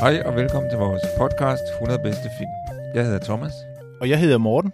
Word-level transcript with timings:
Hej 0.00 0.22
og 0.26 0.36
velkommen 0.36 0.70
til 0.70 0.78
vores 0.78 1.02
podcast 1.18 1.62
100 1.74 2.02
bedste 2.02 2.30
film. 2.38 2.50
Jeg 2.94 3.04
hedder 3.04 3.18
Thomas. 3.18 3.52
Og 4.00 4.08
jeg 4.08 4.20
hedder 4.20 4.38
Morten. 4.38 4.72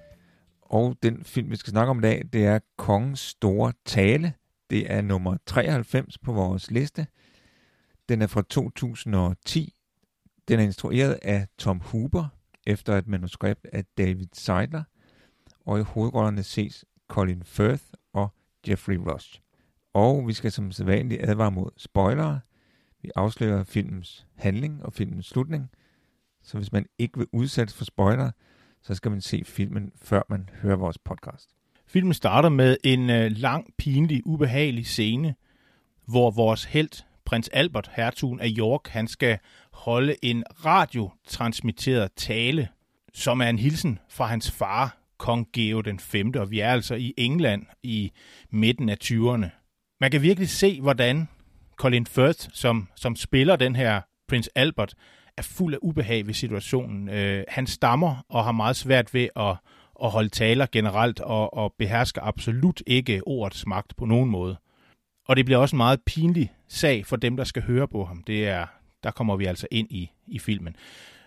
Og 0.63 0.97
den 1.03 1.25
film, 1.25 1.51
vi 1.51 1.57
skal 1.57 1.71
snakke 1.71 1.91
om 1.91 1.99
i 1.99 2.03
dag, 2.03 2.23
det 2.33 2.47
er 2.47 2.59
Kongens 2.79 3.21
Store 3.21 3.73
Tale. 3.85 4.33
Det 4.71 4.93
er 4.93 5.01
nummer 5.03 5.37
93 5.47 6.19
på 6.19 6.33
vores 6.33 6.71
liste. 6.71 7.07
Den 8.09 8.23
er 8.23 8.27
fra 8.27 8.43
2010. 8.51 9.75
Den 10.49 10.61
er 10.61 10.65
instrueret 10.65 11.19
af 11.23 11.47
Tom 11.59 11.81
Huber 11.81 12.27
efter 12.67 12.99
et 12.99 13.07
manuskript 13.07 13.67
af 13.73 13.85
David 13.99 14.29
Seidler. 14.33 14.83
Og 15.67 15.81
i 15.81 15.83
hovedrollerne 15.83 16.43
ses 16.43 16.85
Colin 17.09 17.43
Firth 17.43 17.85
og 18.13 18.29
Jeffrey 18.69 18.97
Rush. 18.97 19.41
Og 19.95 20.29
vi 20.29 20.33
skal 20.33 20.53
som 20.53 20.73
sædvanligt 20.73 21.29
advare 21.29 21.51
mod 21.51 21.71
spoilere. 21.77 22.41
Vi 23.05 23.11
afslører 23.17 23.65
filmens 23.65 24.27
handling 24.35 24.85
og 24.85 24.93
filmens 24.93 25.27
slutning. 25.27 25.71
Så 26.43 26.59
hvis 26.59 26.73
man 26.73 26.87
ikke 26.99 27.19
vil 27.19 27.27
udsættes 27.33 27.77
for 27.77 27.85
spoiler, 27.85 28.31
så 28.83 28.95
skal 28.95 29.11
man 29.11 29.21
se 29.21 29.43
filmen, 29.47 29.93
før 30.03 30.23
man 30.29 30.49
hører 30.63 30.77
vores 30.77 30.99
podcast. 30.99 31.51
Filmen 31.87 32.15
starter 32.15 32.49
med 32.49 32.77
en 32.85 33.11
øh, 33.11 33.31
lang, 33.31 33.75
pinlig, 33.79 34.27
ubehagelig 34.27 34.87
scene, 34.87 35.35
hvor 36.07 36.31
vores 36.31 36.65
held, 36.65 37.05
prins 37.25 37.49
Albert, 37.49 37.91
hertugen 37.93 38.41
af 38.41 38.49
York, 38.59 38.89
han 38.89 39.09
skal 39.09 39.39
holde 39.73 40.17
en 40.23 40.45
radiotransmitteret 40.65 42.13
tale, 42.17 42.69
som 43.15 43.41
er 43.41 43.49
en 43.49 43.59
hilsen 43.59 43.99
fra 44.09 44.27
hans 44.27 44.51
far, 44.51 44.99
kong 45.19 45.49
Geo 45.53 45.81
den 45.81 45.99
5. 45.99 46.33
Og 46.37 46.51
vi 46.51 46.61
er 46.61 46.71
altså 46.71 46.95
i 46.95 47.15
England 47.17 47.67
i 47.83 48.13
midten 48.51 48.89
af 48.89 48.97
20'erne. 49.05 49.47
Man 50.01 50.11
kan 50.11 50.23
virkelig 50.23 50.49
se, 50.49 50.81
hvordan 50.81 51.29
Colin 51.85 52.07
Firth, 52.07 52.49
som, 52.53 52.89
som 52.97 53.17
spiller 53.17 53.57
den 53.57 53.77
her 53.77 54.01
Prince 54.29 54.51
Albert, 54.55 54.95
er 55.37 55.43
fuld 55.43 55.75
af 55.75 55.79
ubehag 55.83 56.27
ved 56.27 56.35
situationen. 56.35 57.09
Øh, 57.09 57.45
han 57.49 57.67
stammer 57.67 58.25
og 58.29 58.45
har 58.45 58.53
meget 58.53 58.77
svært 58.77 59.15
ved 59.15 59.29
at, 59.37 59.57
at 60.05 60.11
holde 60.11 60.29
taler 60.29 60.67
generelt, 60.73 61.21
og, 61.21 61.55
og 61.55 61.75
behersker 61.79 62.23
absolut 62.23 62.83
ikke 62.87 63.23
ordets 63.27 63.67
magt 63.67 63.97
på 63.97 64.05
nogen 64.05 64.31
måde. 64.31 64.57
Og 65.29 65.37
det 65.37 65.45
bliver 65.45 65.59
også 65.59 65.77
en 65.77 65.79
meget 65.79 66.01
pinlig 66.07 66.53
sag 66.69 67.07
for 67.07 67.17
dem, 67.17 67.37
der 67.37 67.45
skal 67.45 67.63
høre 67.63 67.89
på 67.89 68.05
ham. 68.05 68.23
Det 68.23 68.49
er, 68.49 68.67
der 69.03 69.11
kommer 69.11 69.37
vi 69.37 69.45
altså 69.45 69.67
ind 69.71 69.91
i, 69.91 70.11
i 70.27 70.39
filmen. 70.39 70.77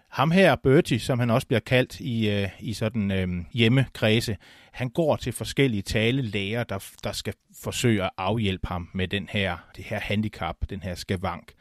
Ham 0.09 0.31
her, 0.31 0.55
Bertie, 0.55 0.99
som 0.99 1.19
han 1.19 1.29
også 1.29 1.47
bliver 1.47 1.59
kaldt 1.59 1.99
i, 1.99 2.29
øh, 2.29 2.49
i 2.59 2.73
sådan 2.73 3.11
øh, 3.11 3.27
hjemmekredse, 3.53 4.37
han 4.71 4.89
går 4.89 5.15
til 5.15 5.33
forskellige 5.33 5.81
talelæger, 5.81 6.63
der, 6.63 6.85
der 7.03 7.11
skal 7.11 7.33
forsøge 7.61 8.03
at 8.03 8.09
afhjælpe 8.17 8.67
ham 8.67 8.89
med 8.93 9.07
den 9.07 9.27
her, 9.31 9.57
det 9.75 9.83
her 9.83 9.99
handicap, 9.99 10.55
den 10.69 10.83
her 10.83 10.95
skavank. 10.95 11.51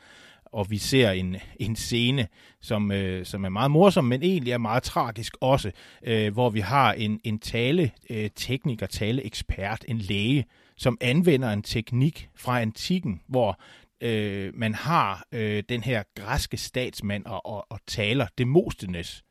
Og 0.44 0.70
vi 0.70 0.78
ser 0.78 1.10
en, 1.10 1.36
en 1.60 1.76
scene, 1.76 2.26
som, 2.60 2.92
øh, 2.92 3.26
som 3.26 3.44
er 3.44 3.48
meget 3.48 3.70
morsom, 3.70 4.04
men 4.04 4.22
egentlig 4.22 4.52
er 4.52 4.58
meget 4.58 4.82
tragisk 4.82 5.36
også, 5.40 5.70
øh, 6.02 6.32
hvor 6.32 6.50
vi 6.50 6.60
har 6.60 6.92
en, 6.92 7.20
en 7.24 7.38
tale-tekniker, 7.38 8.86
taleekspert, 8.86 9.84
en 9.88 9.98
læge, 9.98 10.44
som 10.76 10.98
anvender 11.00 11.50
en 11.50 11.62
teknik 11.62 12.28
fra 12.36 12.60
antikken, 12.60 13.20
hvor 13.28 13.60
øh, 14.00 14.52
man 14.54 14.74
har 14.74 15.26
øh, 15.32 15.62
den 15.68 15.82
her 15.82 16.02
græske 16.14 16.56
statsmand 16.56 17.24
og, 17.24 17.46
og, 17.46 17.66
og 17.70 17.80
taler 17.86 18.26
Demosthenes, 18.38 19.24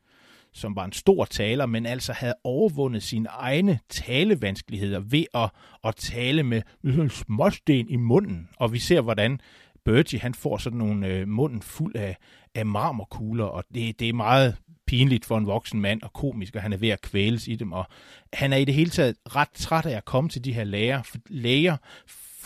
som 0.52 0.76
var 0.76 0.84
en 0.84 0.92
stor 0.92 1.24
taler, 1.24 1.66
men 1.66 1.86
altså 1.86 2.12
havde 2.12 2.34
overvundet 2.44 3.02
sine 3.02 3.28
egne 3.28 3.78
talevanskeligheder 3.88 5.00
ved 5.00 5.24
at, 5.34 5.50
at 5.84 5.96
tale 5.96 6.42
med, 6.42 6.62
en 6.84 7.10
småsten 7.10 7.88
i 7.88 7.96
munden. 7.96 8.48
Og 8.56 8.72
vi 8.72 8.78
ser, 8.78 9.00
hvordan 9.00 9.40
Bertie 9.84 10.20
han 10.20 10.34
får 10.34 10.56
sådan 10.56 10.78
nogle 10.78 11.06
øh, 11.06 11.28
munden 11.28 11.62
fuld 11.62 11.96
af, 11.96 12.16
af 12.54 12.66
marmorkugler, 12.66 13.44
og 13.44 13.64
det, 13.74 14.00
det 14.00 14.08
er 14.08 14.12
meget 14.12 14.56
pinligt 14.86 15.24
for 15.24 15.38
en 15.38 15.46
voksen 15.46 15.80
mand 15.80 16.02
og 16.02 16.12
komisk, 16.12 16.56
og 16.56 16.62
han 16.62 16.72
er 16.72 16.76
ved 16.76 16.88
at 16.88 17.00
kvæles 17.00 17.48
i 17.48 17.54
dem. 17.54 17.72
Og 17.72 17.86
han 18.32 18.52
er 18.52 18.56
i 18.56 18.64
det 18.64 18.74
hele 18.74 18.90
taget 18.90 19.16
ret 19.36 19.50
træt 19.54 19.86
af 19.86 19.96
at 19.96 20.04
komme 20.04 20.30
til 20.30 20.44
de 20.44 20.52
her 20.52 20.64
læger, 20.64 21.02
for, 21.02 21.18
læger 21.28 21.76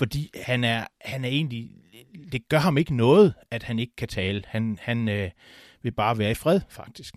fordi 0.00 0.31
han 0.43 0.65
er, 0.65 0.87
han 1.00 1.25
er 1.25 1.28
egentlig, 1.28 1.71
det 2.33 2.49
gør 2.49 2.59
ham 2.59 2.78
ikke 2.78 2.97
noget, 2.97 3.34
at 3.50 3.62
han 3.62 3.78
ikke 3.78 3.97
kan 3.97 4.09
tale. 4.09 4.43
Han, 4.47 4.78
han 4.83 5.09
øh, 5.09 5.31
vil 5.83 5.93
bare 5.93 6.19
være 6.19 6.31
i 6.31 6.34
fred, 6.34 6.61
faktisk. 6.69 7.15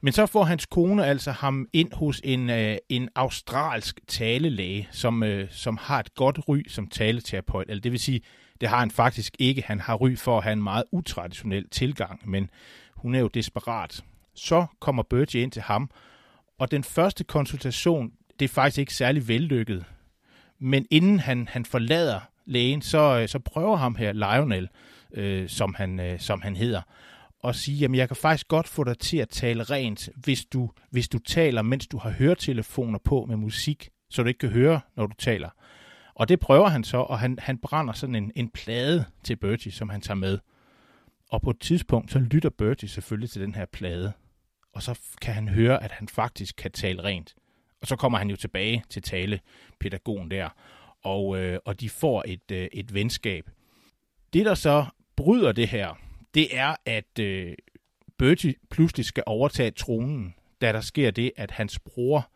Men 0.00 0.12
så 0.12 0.26
får 0.26 0.44
hans 0.44 0.66
kone 0.66 1.06
altså 1.06 1.30
ham 1.30 1.68
ind 1.72 1.92
hos 1.92 2.20
en, 2.24 2.50
øh, 2.50 2.76
en 2.88 3.08
australsk 3.14 4.00
talelæge, 4.08 4.88
som, 4.90 5.22
øh, 5.22 5.48
som 5.50 5.76
har 5.76 6.00
et 6.00 6.14
godt 6.14 6.48
ry 6.48 6.62
som 6.68 6.86
taleterapeut. 6.86 7.64
Eller 7.68 7.80
det 7.80 7.92
vil 7.92 8.00
sige, 8.00 8.20
det 8.60 8.68
har 8.68 8.78
han 8.78 8.90
faktisk 8.90 9.36
ikke. 9.38 9.62
Han 9.66 9.80
har 9.80 9.94
ry 9.94 10.16
for 10.16 10.38
at 10.38 10.44
have 10.44 10.52
en 10.52 10.62
meget 10.62 10.84
utraditionel 10.92 11.68
tilgang, 11.68 12.30
men 12.30 12.50
hun 12.96 13.14
er 13.14 13.20
jo 13.20 13.28
desperat. 13.28 14.04
Så 14.34 14.66
kommer 14.80 15.02
Bertie 15.02 15.42
ind 15.42 15.52
til 15.52 15.62
ham, 15.62 15.90
og 16.58 16.70
den 16.70 16.84
første 16.84 17.24
konsultation, 17.24 18.12
det 18.38 18.44
er 18.44 18.48
faktisk 18.48 18.78
ikke 18.78 18.94
særlig 18.94 19.28
vellykket. 19.28 19.84
Men 20.60 20.86
inden 20.90 21.20
han, 21.20 21.48
han 21.48 21.64
forlader 21.64 22.20
lægen, 22.46 22.82
så, 22.82 23.18
øh, 23.22 23.28
så 23.28 23.38
prøver 23.38 23.76
ham 23.76 23.94
her, 23.94 24.12
Lionel, 24.12 24.68
øh, 25.14 25.48
som, 25.48 25.74
han, 25.74 26.00
øh, 26.00 26.20
som 26.20 26.42
han 26.42 26.56
hedder, 26.56 26.82
og 27.42 27.54
sige, 27.54 27.76
jamen 27.76 27.94
jeg 27.94 28.08
kan 28.08 28.16
faktisk 28.16 28.48
godt 28.48 28.68
få 28.68 28.84
dig 28.84 28.98
til 28.98 29.16
at 29.16 29.28
tale 29.28 29.62
rent, 29.62 30.08
hvis 30.16 30.44
du, 30.44 30.70
hvis 30.90 31.08
du 31.08 31.18
taler, 31.18 31.62
mens 31.62 31.86
du 31.86 31.98
har 31.98 32.10
høretelefoner 32.10 32.98
på 32.98 33.24
med 33.28 33.36
musik, 33.36 33.88
så 34.10 34.22
du 34.22 34.28
ikke 34.28 34.38
kan 34.38 34.50
høre, 34.50 34.80
når 34.96 35.06
du 35.06 35.14
taler. 35.18 35.50
Og 36.14 36.28
det 36.28 36.40
prøver 36.40 36.68
han 36.68 36.84
så, 36.84 36.96
og 36.96 37.18
han, 37.18 37.38
han 37.38 37.58
brænder 37.58 37.92
sådan 37.92 38.14
en, 38.14 38.32
en 38.36 38.48
plade 38.48 39.04
til 39.24 39.36
Bertie, 39.36 39.72
som 39.72 39.88
han 39.88 40.00
tager 40.00 40.16
med. 40.16 40.38
Og 41.30 41.42
på 41.42 41.50
et 41.50 41.60
tidspunkt, 41.60 42.12
så 42.12 42.18
lytter 42.18 42.50
Bertie 42.50 42.88
selvfølgelig 42.88 43.30
til 43.30 43.42
den 43.42 43.54
her 43.54 43.66
plade. 43.66 44.12
Og 44.72 44.82
så 44.82 45.00
kan 45.22 45.34
han 45.34 45.48
høre, 45.48 45.84
at 45.84 45.90
han 45.90 46.08
faktisk 46.08 46.56
kan 46.56 46.72
tale 46.72 47.04
rent. 47.04 47.34
Og 47.80 47.86
så 47.86 47.96
kommer 47.96 48.18
han 48.18 48.30
jo 48.30 48.36
tilbage 48.36 48.84
til 48.88 49.02
tale 49.02 49.40
pædagogen 49.80 50.30
der, 50.30 50.48
og, 51.02 51.38
øh, 51.38 51.58
og 51.64 51.80
de 51.80 51.88
får 51.88 52.24
et, 52.26 52.50
øh, 52.52 52.68
et 52.72 52.94
venskab. 52.94 53.50
Det, 54.32 54.46
der 54.46 54.54
så 54.54 54.84
bryder 55.16 55.52
det 55.52 55.68
her, 55.68 55.94
det 56.34 56.56
er, 56.56 56.76
at 56.86 57.18
øh, 57.20 57.54
Bertie 58.18 58.54
pludselig 58.70 59.06
skal 59.06 59.22
overtage 59.26 59.70
tronen, 59.70 60.34
da 60.60 60.72
der 60.72 60.80
sker 60.80 61.10
det, 61.10 61.32
at 61.36 61.50
hans 61.50 61.78
bror 61.78 62.30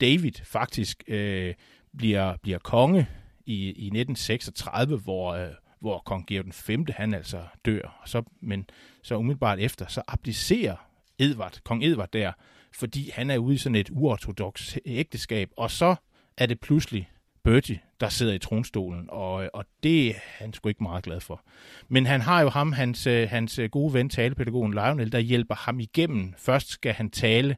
David 0.00 0.32
faktisk 0.44 1.04
øh, 1.08 1.54
bliver, 1.98 2.36
bliver 2.36 2.58
konge 2.58 3.08
i, 3.46 3.64
i 3.64 3.86
1936, 3.86 4.98
hvor, 4.98 5.32
øh, 5.34 5.50
hvor 5.80 5.98
kong 5.98 6.26
Georg 6.26 6.44
den 6.44 6.52
5. 6.52 6.86
han 6.88 7.14
altså 7.14 7.42
dør. 7.64 7.98
Og 8.02 8.08
så, 8.08 8.22
men 8.40 8.70
så 9.02 9.16
umiddelbart 9.16 9.58
efter, 9.58 9.86
så 9.86 10.02
abdicerer 10.08 10.76
Edvard, 11.18 11.60
kong 11.64 11.84
Edvard 11.84 12.10
der, 12.12 12.32
fordi 12.74 13.10
han 13.14 13.30
er 13.30 13.38
ude 13.38 13.54
i 13.54 13.58
sådan 13.58 13.76
et 13.76 13.90
uortodox 13.92 14.76
ægteskab, 14.84 15.50
og 15.56 15.70
så 15.70 15.94
er 16.36 16.46
det 16.46 16.60
pludselig 16.60 17.10
Bertie, 17.44 17.78
der 18.00 18.08
sidder 18.08 18.32
i 18.32 18.38
tronstolen, 18.38 19.06
og, 19.08 19.50
og 19.52 19.64
det 19.82 20.08
er 20.08 20.14
han 20.16 20.52
sgu 20.52 20.68
ikke 20.68 20.82
meget 20.82 21.04
glad 21.04 21.20
for. 21.20 21.42
Men 21.88 22.06
han 22.06 22.20
har 22.20 22.40
jo 22.40 22.48
ham, 22.48 22.72
hans, 22.72 23.06
øh, 23.06 23.28
hans 23.28 23.58
øh, 23.58 23.70
gode 23.70 23.94
ven, 23.94 24.08
talepædagogen 24.08 24.72
Lionel, 24.72 25.12
der 25.12 25.18
hjælper 25.18 25.54
ham 25.54 25.80
igennem. 25.80 26.34
Først 26.36 26.68
skal 26.68 26.92
han 26.92 27.10
tale, 27.10 27.56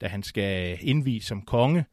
da 0.00 0.06
han 0.06 0.22
skal 0.22 0.78
indvise 0.80 1.26
som 1.26 1.42
konge, 1.42 1.84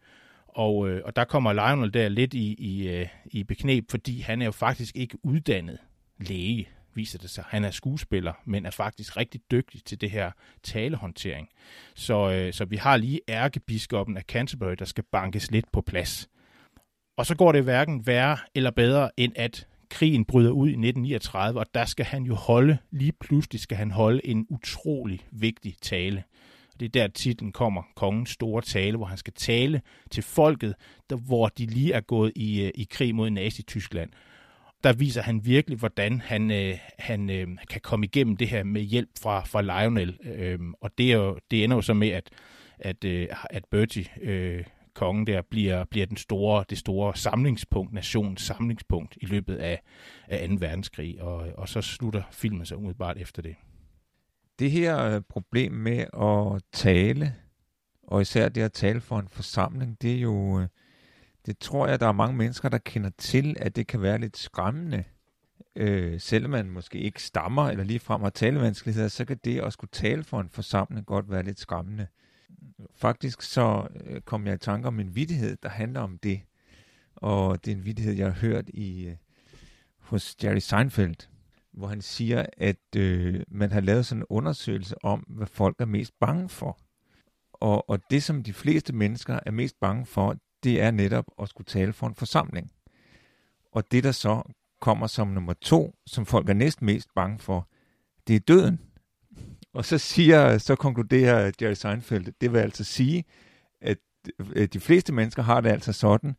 og, 0.47 0.89
øh, 0.89 1.01
og 1.05 1.15
der 1.15 1.23
kommer 1.23 1.53
Lionel 1.53 1.93
der 1.93 2.09
lidt 2.09 2.33
i, 2.33 2.55
i, 2.59 3.05
i 3.25 3.43
beknep, 3.43 3.91
fordi 3.91 4.19
han 4.19 4.41
er 4.41 4.45
jo 4.45 4.51
faktisk 4.51 4.95
ikke 4.95 5.17
uddannet 5.23 5.77
læge, 6.17 6.67
viser 6.93 7.19
det 7.19 7.29
sig. 7.29 7.43
Han 7.47 7.63
er 7.63 7.71
skuespiller, 7.71 8.33
men 8.45 8.65
er 8.65 8.71
faktisk 8.71 9.17
rigtig 9.17 9.41
dygtig 9.51 9.83
til 9.83 10.01
det 10.01 10.11
her 10.11 10.31
talehåndtering. 10.63 11.49
Så, 11.95 12.31
øh, 12.31 12.53
så 12.53 12.65
vi 12.65 12.75
har 12.75 12.97
lige 12.97 13.21
ærkebiskoppen 13.29 14.17
af 14.17 14.23
Canterbury, 14.23 14.75
der 14.79 14.85
skal 14.85 15.03
bankes 15.11 15.51
lidt 15.51 15.71
på 15.71 15.81
plads. 15.81 16.29
Og 17.17 17.25
så 17.25 17.35
går 17.35 17.51
det 17.51 17.63
hverken 17.63 18.07
værre 18.07 18.37
eller 18.55 18.71
bedre, 18.71 19.11
end 19.17 19.33
at 19.35 19.67
krigen 19.89 20.25
bryder 20.25 20.51
ud 20.51 20.67
i 20.67 20.71
1939, 20.71 21.59
og 21.59 21.65
der 21.73 21.85
skal 21.85 22.05
han 22.05 22.23
jo 22.23 22.35
holde, 22.35 22.77
lige 22.91 23.13
pludselig 23.19 23.61
skal 23.61 23.77
han 23.77 23.91
holde 23.91 24.27
en 24.27 24.45
utrolig 24.49 25.19
vigtig 25.31 25.75
tale. 25.81 26.23
Det 26.79 26.85
er 26.85 26.89
der 26.89 27.07
titlen 27.07 27.51
kommer, 27.51 27.83
kongens 27.95 28.29
store 28.29 28.61
tale, 28.61 28.97
hvor 28.97 29.05
han 29.05 29.17
skal 29.17 29.33
tale 29.33 29.81
til 30.11 30.23
folket, 30.23 30.75
der, 31.09 31.15
hvor 31.15 31.47
de 31.47 31.65
lige 31.65 31.93
er 31.93 32.01
gået 32.01 32.31
i, 32.35 32.61
øh, 32.61 32.71
i 32.75 32.87
krig 32.91 33.15
mod 33.15 33.29
Nazi-Tyskland. 33.29 34.09
Der 34.83 34.93
viser 34.93 35.21
han 35.21 35.45
virkelig, 35.45 35.77
hvordan 35.77 36.21
han, 36.21 36.51
øh, 36.51 36.77
han 36.99 37.29
øh, 37.29 37.47
kan 37.69 37.81
komme 37.81 38.05
igennem 38.05 38.37
det 38.37 38.47
her 38.47 38.63
med 38.63 38.81
hjælp 38.81 39.09
fra, 39.21 39.43
fra 39.45 39.61
Lionel. 39.61 40.19
Øh, 40.23 40.59
og 40.81 40.91
det, 40.97 41.11
er 41.11 41.17
jo, 41.17 41.39
det 41.51 41.63
ender 41.63 41.77
jo 41.77 41.81
så 41.81 41.93
med, 41.93 42.09
at, 42.09 42.29
at, 42.79 43.03
øh, 43.03 43.27
at 43.49 43.65
Bertie, 43.71 44.05
øh, 44.21 44.63
kongen 44.93 45.27
der, 45.27 45.41
bliver, 45.41 45.83
bliver 45.83 46.05
den 46.05 46.17
store, 46.17 46.65
det 46.69 46.77
store 46.77 47.15
samlingspunkt, 47.15 47.93
nationens 47.93 48.41
samlingspunkt 48.41 49.17
i 49.21 49.25
løbet 49.25 49.55
af, 49.55 49.81
af 50.27 50.49
2. 50.49 50.55
verdenskrig. 50.59 51.21
Og, 51.21 51.47
og 51.57 51.69
så 51.69 51.81
slutter 51.81 52.23
filmen 52.31 52.65
så 52.65 52.75
umiddelbart 52.75 53.17
efter 53.17 53.41
det 53.41 53.55
det 54.59 54.71
her 54.71 54.99
øh, 54.99 55.21
problem 55.29 55.71
med 55.71 56.05
at 56.21 56.61
tale, 56.71 57.35
og 58.03 58.21
især 58.21 58.49
det 58.49 58.61
at 58.61 58.73
tale 58.73 59.01
for 59.01 59.19
en 59.19 59.27
forsamling, 59.27 60.01
det 60.01 60.15
er 60.15 60.19
jo, 60.19 60.59
øh, 60.59 60.67
det 61.45 61.59
tror 61.59 61.87
jeg, 61.87 61.99
der 61.99 62.07
er 62.07 62.11
mange 62.11 62.37
mennesker, 62.37 62.69
der 62.69 62.77
kender 62.77 63.09
til, 63.17 63.55
at 63.59 63.75
det 63.75 63.87
kan 63.87 64.01
være 64.01 64.17
lidt 64.17 64.37
skræmmende. 64.37 65.03
Øh, 65.75 66.19
selvom 66.19 66.51
man 66.51 66.69
måske 66.69 66.99
ikke 66.99 67.23
stammer 67.23 67.69
eller 67.69 67.83
ligefrem 67.83 68.21
har 68.21 68.29
talevanskeligheder, 68.29 69.07
så 69.07 69.25
kan 69.25 69.39
det 69.43 69.59
at 69.61 69.73
skulle 69.73 69.91
tale 69.91 70.23
for 70.23 70.41
en 70.41 70.49
forsamling 70.49 71.05
godt 71.05 71.31
være 71.31 71.43
lidt 71.43 71.59
skræmmende. 71.59 72.07
Faktisk 72.95 73.41
så 73.41 73.87
øh, 74.05 74.21
kom 74.21 74.47
jeg 74.47 74.53
i 74.53 74.57
tanke 74.57 74.87
om 74.87 74.99
en 74.99 75.15
vidighed, 75.15 75.57
der 75.63 75.69
handler 75.69 76.01
om 76.01 76.17
det. 76.17 76.41
Og 77.15 77.65
det 77.65 77.71
er 77.71 77.75
en 77.75 77.85
vidighed, 77.85 78.13
jeg 78.13 78.27
har 78.27 78.39
hørt 78.39 78.69
i 78.69 79.07
øh, 79.07 79.15
hos 79.99 80.35
Jerry 80.43 80.59
Seinfeld 80.59 81.15
hvor 81.79 81.87
han 81.87 82.01
siger, 82.01 82.45
at 82.57 82.95
øh, 82.95 83.43
man 83.47 83.71
har 83.71 83.81
lavet 83.81 84.05
sådan 84.05 84.21
en 84.21 84.25
undersøgelse 84.29 85.05
om, 85.05 85.19
hvad 85.19 85.47
folk 85.47 85.75
er 85.81 85.85
mest 85.85 86.13
bange 86.19 86.49
for. 86.49 86.79
Og, 87.53 87.89
og 87.89 87.99
det, 88.09 88.23
som 88.23 88.43
de 88.43 88.53
fleste 88.53 88.93
mennesker 88.93 89.39
er 89.45 89.51
mest 89.51 89.79
bange 89.79 90.05
for, 90.05 90.35
det 90.63 90.81
er 90.81 90.91
netop 90.91 91.25
at 91.41 91.49
skulle 91.49 91.65
tale 91.65 91.93
for 91.93 92.07
en 92.07 92.15
forsamling. 92.15 92.71
Og 93.71 93.91
det, 93.91 94.03
der 94.03 94.11
så 94.11 94.41
kommer 94.81 95.07
som 95.07 95.27
nummer 95.27 95.53
to, 95.53 95.95
som 96.05 96.25
folk 96.25 96.49
er 96.49 96.53
næst 96.53 96.81
mest 96.81 97.09
bange 97.15 97.39
for, 97.39 97.67
det 98.27 98.35
er 98.35 98.39
døden. 98.39 98.79
Og 99.73 99.85
så 99.85 99.97
siger, 99.97 100.57
så 100.57 100.75
konkluderer 100.75 101.51
Jerry 101.61 101.73
Seinfeld, 101.73 102.33
det 102.41 102.53
vil 102.53 102.59
altså 102.59 102.83
sige, 102.83 103.23
at 103.81 103.97
de 104.73 104.79
fleste 104.79 105.13
mennesker 105.13 105.43
har 105.43 105.61
det 105.61 105.69
altså 105.69 105.93
sådan, 105.93 106.35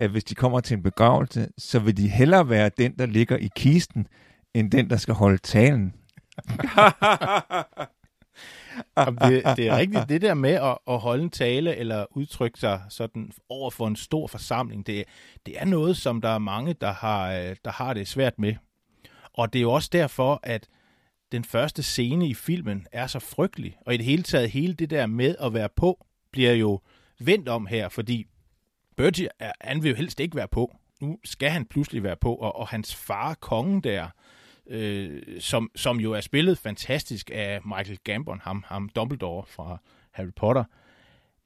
at 0.00 0.10
hvis 0.10 0.24
de 0.24 0.34
kommer 0.34 0.60
til 0.60 0.76
en 0.76 0.82
begravelse, 0.82 1.48
så 1.58 1.78
vil 1.78 1.96
de 1.96 2.08
hellere 2.08 2.48
være 2.48 2.70
den, 2.78 2.98
der 2.98 3.06
ligger 3.06 3.36
i 3.36 3.50
kisten, 3.56 4.06
end 4.54 4.70
den, 4.70 4.90
der 4.90 4.96
skal 4.96 5.14
holde 5.14 5.38
talen. 5.38 5.94
det, 8.96 9.56
det 9.56 9.68
er 9.68 9.76
rigtigt, 9.76 10.08
det 10.08 10.22
der 10.22 10.34
med 10.34 10.50
at, 10.50 10.78
at 10.88 10.98
holde 10.98 11.22
en 11.22 11.30
tale 11.30 11.76
eller 11.76 12.06
udtrykke 12.10 12.58
sig 12.58 12.82
sådan 12.88 13.32
over 13.48 13.70
for 13.70 13.86
en 13.86 13.96
stor 13.96 14.26
forsamling, 14.26 14.86
det, 14.86 15.04
det 15.46 15.54
er 15.60 15.64
noget, 15.64 15.96
som 15.96 16.20
der 16.20 16.28
er 16.28 16.38
mange, 16.38 16.72
der 16.72 16.92
har, 16.92 17.28
der 17.64 17.70
har 17.70 17.94
det 17.94 18.08
svært 18.08 18.38
med. 18.38 18.54
Og 19.34 19.52
det 19.52 19.58
er 19.58 19.62
jo 19.62 19.72
også 19.72 19.88
derfor, 19.92 20.40
at 20.42 20.68
den 21.32 21.44
første 21.44 21.82
scene 21.82 22.28
i 22.28 22.34
filmen 22.34 22.86
er 22.92 23.06
så 23.06 23.18
frygtelig, 23.18 23.76
og 23.86 23.94
i 23.94 23.96
det 23.96 24.06
hele 24.06 24.22
taget 24.22 24.50
hele 24.50 24.74
det 24.74 24.90
der 24.90 25.06
med 25.06 25.34
at 25.40 25.54
være 25.54 25.68
på, 25.76 26.06
bliver 26.32 26.52
jo 26.52 26.80
vendt 27.20 27.48
om 27.48 27.66
her, 27.66 27.88
fordi 27.88 28.26
Bertie, 28.96 29.28
han 29.60 29.82
vil 29.82 29.88
jo 29.90 29.96
helst 29.96 30.20
ikke 30.20 30.36
være 30.36 30.48
på. 30.48 30.76
Nu 31.00 31.18
skal 31.24 31.50
han 31.50 31.64
pludselig 31.64 32.02
være 32.02 32.16
på, 32.16 32.34
og, 32.34 32.56
og 32.56 32.68
hans 32.68 32.94
far, 32.94 33.34
kongen 33.34 33.80
der, 33.80 34.08
øh, 34.66 35.22
som, 35.40 35.70
som 35.76 36.00
jo 36.00 36.12
er 36.12 36.20
spillet 36.20 36.58
fantastisk 36.58 37.30
af 37.34 37.60
Michael 37.64 37.98
Gambon, 38.04 38.40
ham, 38.40 38.64
ham 38.66 38.88
Dumbledore 38.88 39.46
fra 39.46 39.78
Harry 40.10 40.32
Potter, 40.36 40.64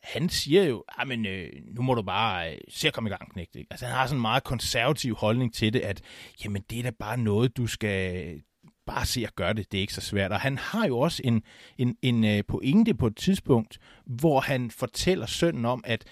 han 0.03 0.29
siger 0.29 0.65
jo, 0.65 0.85
ah, 0.99 1.09
men 1.09 1.27
øh, 1.27 1.53
nu 1.67 1.83
må 1.83 1.95
du 1.95 2.03
bare 2.03 2.53
øh, 2.53 2.59
se 2.69 2.89
at 2.89 2.95
komme 2.95 3.11
i 3.11 3.13
gang, 3.13 3.33
knægt. 3.33 3.57
Ikke? 3.57 3.69
Altså 3.71 3.87
han 3.87 3.95
har 3.95 4.07
sådan 4.07 4.19
en 4.19 4.23
meget 4.23 4.45
konservativ 4.45 5.15
holdning 5.15 5.55
til 5.55 5.73
det, 5.73 5.81
at 5.81 6.03
jamen 6.45 6.63
det 6.71 6.79
er 6.79 6.83
da 6.83 6.91
bare 6.91 7.19
noget, 7.19 7.57
du 7.57 7.67
skal 7.67 8.43
bare 8.87 9.07
se 9.07 9.25
at 9.27 9.37
gøre 9.37 9.53
det, 9.53 9.73
det 9.73 9.79
er 9.79 9.83
ikke 9.83 9.95
så 9.95 10.01
svært. 10.01 10.33
Og 10.33 10.41
han 10.41 10.59
har 10.59 10.87
jo 10.87 10.99
også 10.99 11.23
en, 11.25 11.43
en, 11.79 11.97
en 12.03 12.25
øh, 12.25 12.45
pointe 12.49 12.95
på 12.95 13.07
et 13.07 13.17
tidspunkt, 13.17 13.79
hvor 14.07 14.41
han 14.41 14.71
fortæller 14.71 15.27
sønnen 15.27 15.65
om, 15.65 15.85
at 15.87 16.05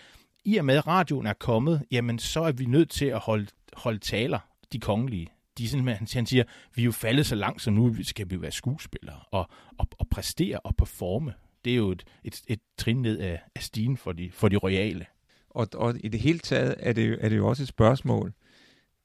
i 0.45 0.57
og 0.57 0.65
med 0.65 0.87
radioen 0.87 1.27
er 1.27 1.33
kommet, 1.33 1.85
jamen 1.91 2.19
så 2.19 2.41
er 2.41 2.53
vi 2.53 2.65
nødt 2.65 2.91
til 2.91 3.07
at 3.07 3.19
holde, 3.19 3.47
holde 3.73 3.99
taler, 3.99 4.39
de 4.73 4.81
kongelige 4.81 5.29
de 5.59 5.69
sådan, 5.69 5.89
han, 5.89 6.07
han 6.13 6.27
siger, 6.27 6.45
vi 6.75 6.83
er 6.83 6.85
jo 6.85 6.93
faldet 6.93 7.27
så 7.27 7.35
langt, 7.35 7.63
så 7.63 7.71
nu 7.71 7.97
skal 8.03 8.31
vi 8.31 8.43
være 8.43 8.53
skuespillere 8.53 9.21
og, 9.31 9.51
og, 9.79 9.89
og 9.99 10.09
præstere 10.09 10.61
og 10.61 10.77
performe. 10.77 11.35
Det 11.65 11.73
er 11.73 11.77
jo 11.77 11.91
et, 11.91 12.05
et, 12.25 12.43
et 12.49 12.61
trin 12.79 13.03
ned 13.03 13.19
af, 13.19 13.43
af 13.55 13.63
stigen 13.63 13.97
for 13.97 14.13
de, 14.13 14.31
for 14.31 14.49
de 14.49 14.57
royale. 14.57 15.07
Og, 15.51 15.69
og 15.75 15.95
i 16.05 16.09
det 16.09 16.21
hele 16.21 16.39
taget 16.39 16.75
er 16.79 16.93
det, 16.93 17.19
er 17.21 17.29
det 17.29 17.37
jo 17.37 17.49
også 17.49 17.63
et 17.63 17.69
spørgsmål, 17.69 18.33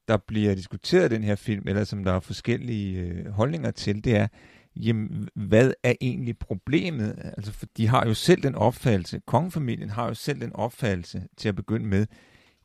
der 0.07 0.17
bliver 0.17 0.55
diskuteret 0.55 1.11
i 1.11 1.15
den 1.15 1.23
her 1.23 1.35
film, 1.35 1.67
eller 1.67 1.83
som 1.83 2.03
der 2.03 2.13
er 2.13 2.19
forskellige 2.19 2.99
øh, 2.99 3.27
holdninger 3.27 3.71
til, 3.71 4.03
det 4.03 4.15
er, 4.15 4.27
jamen, 4.75 5.29
hvad 5.35 5.73
er 5.83 5.93
egentlig 6.01 6.37
problemet? 6.37 7.15
Altså, 7.37 7.51
for 7.51 7.65
de 7.77 7.87
har 7.87 8.05
jo 8.07 8.13
selv 8.13 8.43
den 8.43 8.55
opfattelse, 8.55 9.21
kongefamilien 9.25 9.89
har 9.89 10.07
jo 10.07 10.13
selv 10.13 10.41
den 10.41 10.53
opfattelse 10.53 11.27
til 11.37 11.49
at 11.49 11.55
begynde 11.55 11.85
med, 11.85 12.05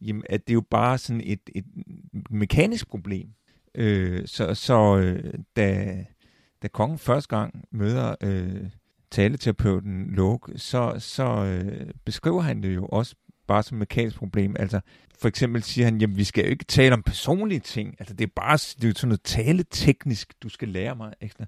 jamen, 0.01 0.23
at 0.31 0.47
det 0.47 0.53
er 0.53 0.55
jo 0.55 0.65
bare 0.71 0.99
sådan 0.99 1.23
et, 1.25 1.41
et 1.55 1.65
mekanisk 2.31 2.89
problem. 2.89 3.29
Øh, 3.77 4.23
så 4.27 4.55
så 4.55 4.97
øh, 4.97 5.35
da, 5.57 5.97
da 6.63 6.69
kongen 6.69 6.99
første 6.99 7.37
gang 7.37 7.65
møder 7.71 8.15
øh, 8.21 8.71
taleterapeuten 9.11 10.11
Lok, 10.11 10.51
så, 10.57 10.95
så 10.99 11.45
øh, 11.45 11.91
beskriver 12.05 12.41
han 12.41 12.63
det 12.63 12.75
jo 12.75 12.87
også 12.87 13.15
bare 13.47 13.63
som 13.63 13.77
et 13.77 13.79
mekanisk 13.79 14.17
problem. 14.17 14.57
Altså, 14.59 14.81
for 15.21 15.29
eksempel 15.29 15.63
siger 15.63 15.85
han, 15.85 16.01
jamen 16.01 16.17
vi 16.17 16.25
skal 16.25 16.45
jo 16.45 16.51
ikke 16.51 16.65
tale 16.65 16.95
om 16.95 17.03
personlige 17.03 17.61
ting. 17.61 17.95
Altså, 17.99 18.15
det 18.15 18.27
er 18.27 18.33
bare 18.37 18.57
det 18.57 18.91
er 18.91 18.93
sådan 18.97 19.09
noget 19.09 19.23
taleteknisk, 19.23 20.35
du 20.43 20.49
skal 20.49 20.69
lære 20.69 20.97
mig. 20.97 21.15
Ikke? 21.21 21.47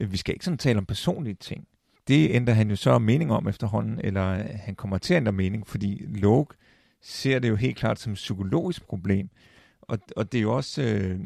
Øh, 0.00 0.12
vi 0.12 0.16
skal 0.16 0.34
ikke 0.34 0.44
sådan 0.44 0.58
tale 0.58 0.78
om 0.78 0.86
personlige 0.86 1.34
ting. 1.34 1.66
Det 2.08 2.30
ændrer 2.30 2.54
han 2.54 2.70
jo 2.70 2.76
så 2.76 2.98
mening 2.98 3.32
om 3.32 3.48
efterhånden, 3.48 4.00
eller 4.04 4.28
øh, 4.28 4.44
han 4.54 4.74
kommer 4.74 4.98
til 4.98 5.14
at 5.14 5.18
ændre 5.18 5.32
mening, 5.32 5.66
fordi 5.66 6.04
Lok 6.08 6.54
ser 7.02 7.38
det 7.38 7.48
jo 7.48 7.56
helt 7.56 7.76
klart 7.76 8.00
som 8.00 8.12
et 8.12 8.16
psykologisk 8.16 8.86
problem. 8.86 9.30
Og, 9.82 9.98
og 10.16 10.32
det 10.32 10.38
er 10.38 10.42
jo 10.42 10.56
også, 10.56 10.82
øh, 10.82 11.20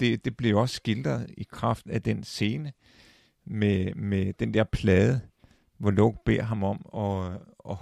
det, 0.00 0.24
det 0.24 0.36
blev 0.36 0.56
også 0.56 0.74
skildret 0.74 1.30
i 1.36 1.46
kraft 1.50 1.86
af 1.90 2.02
den 2.02 2.24
scene 2.24 2.72
med, 3.46 3.94
med 3.94 4.32
den 4.32 4.54
der 4.54 4.64
plade, 4.64 5.20
hvor 5.78 5.90
Luke 5.90 6.18
beder 6.24 6.42
ham 6.42 6.64
om 6.64 6.86
at, 6.94 7.40
at, 7.70 7.76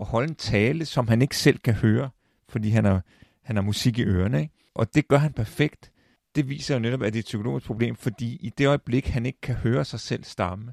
at 0.00 0.06
holde 0.06 0.28
en 0.28 0.34
tale, 0.34 0.84
som 0.84 1.08
han 1.08 1.22
ikke 1.22 1.36
selv 1.36 1.58
kan 1.58 1.74
høre, 1.74 2.10
fordi 2.48 2.68
han 2.68 2.84
har, 2.84 3.04
han 3.42 3.56
har 3.56 3.62
musik 3.62 3.98
i 3.98 4.04
ørerne. 4.04 4.40
Ikke? 4.40 4.54
Og 4.74 4.94
det 4.94 5.08
gør 5.08 5.16
han 5.16 5.32
perfekt. 5.32 5.92
Det 6.34 6.48
viser 6.48 6.74
jo 6.74 6.80
netop, 6.80 7.02
at 7.02 7.12
det 7.12 7.18
er 7.18 7.22
et 7.22 7.24
psykologisk 7.24 7.66
problem, 7.66 7.96
fordi 7.96 8.36
i 8.40 8.52
det 8.58 8.66
øjeblik, 8.66 9.06
han 9.06 9.26
ikke 9.26 9.40
kan 9.40 9.54
høre 9.54 9.84
sig 9.84 10.00
selv 10.00 10.24
stamme, 10.24 10.72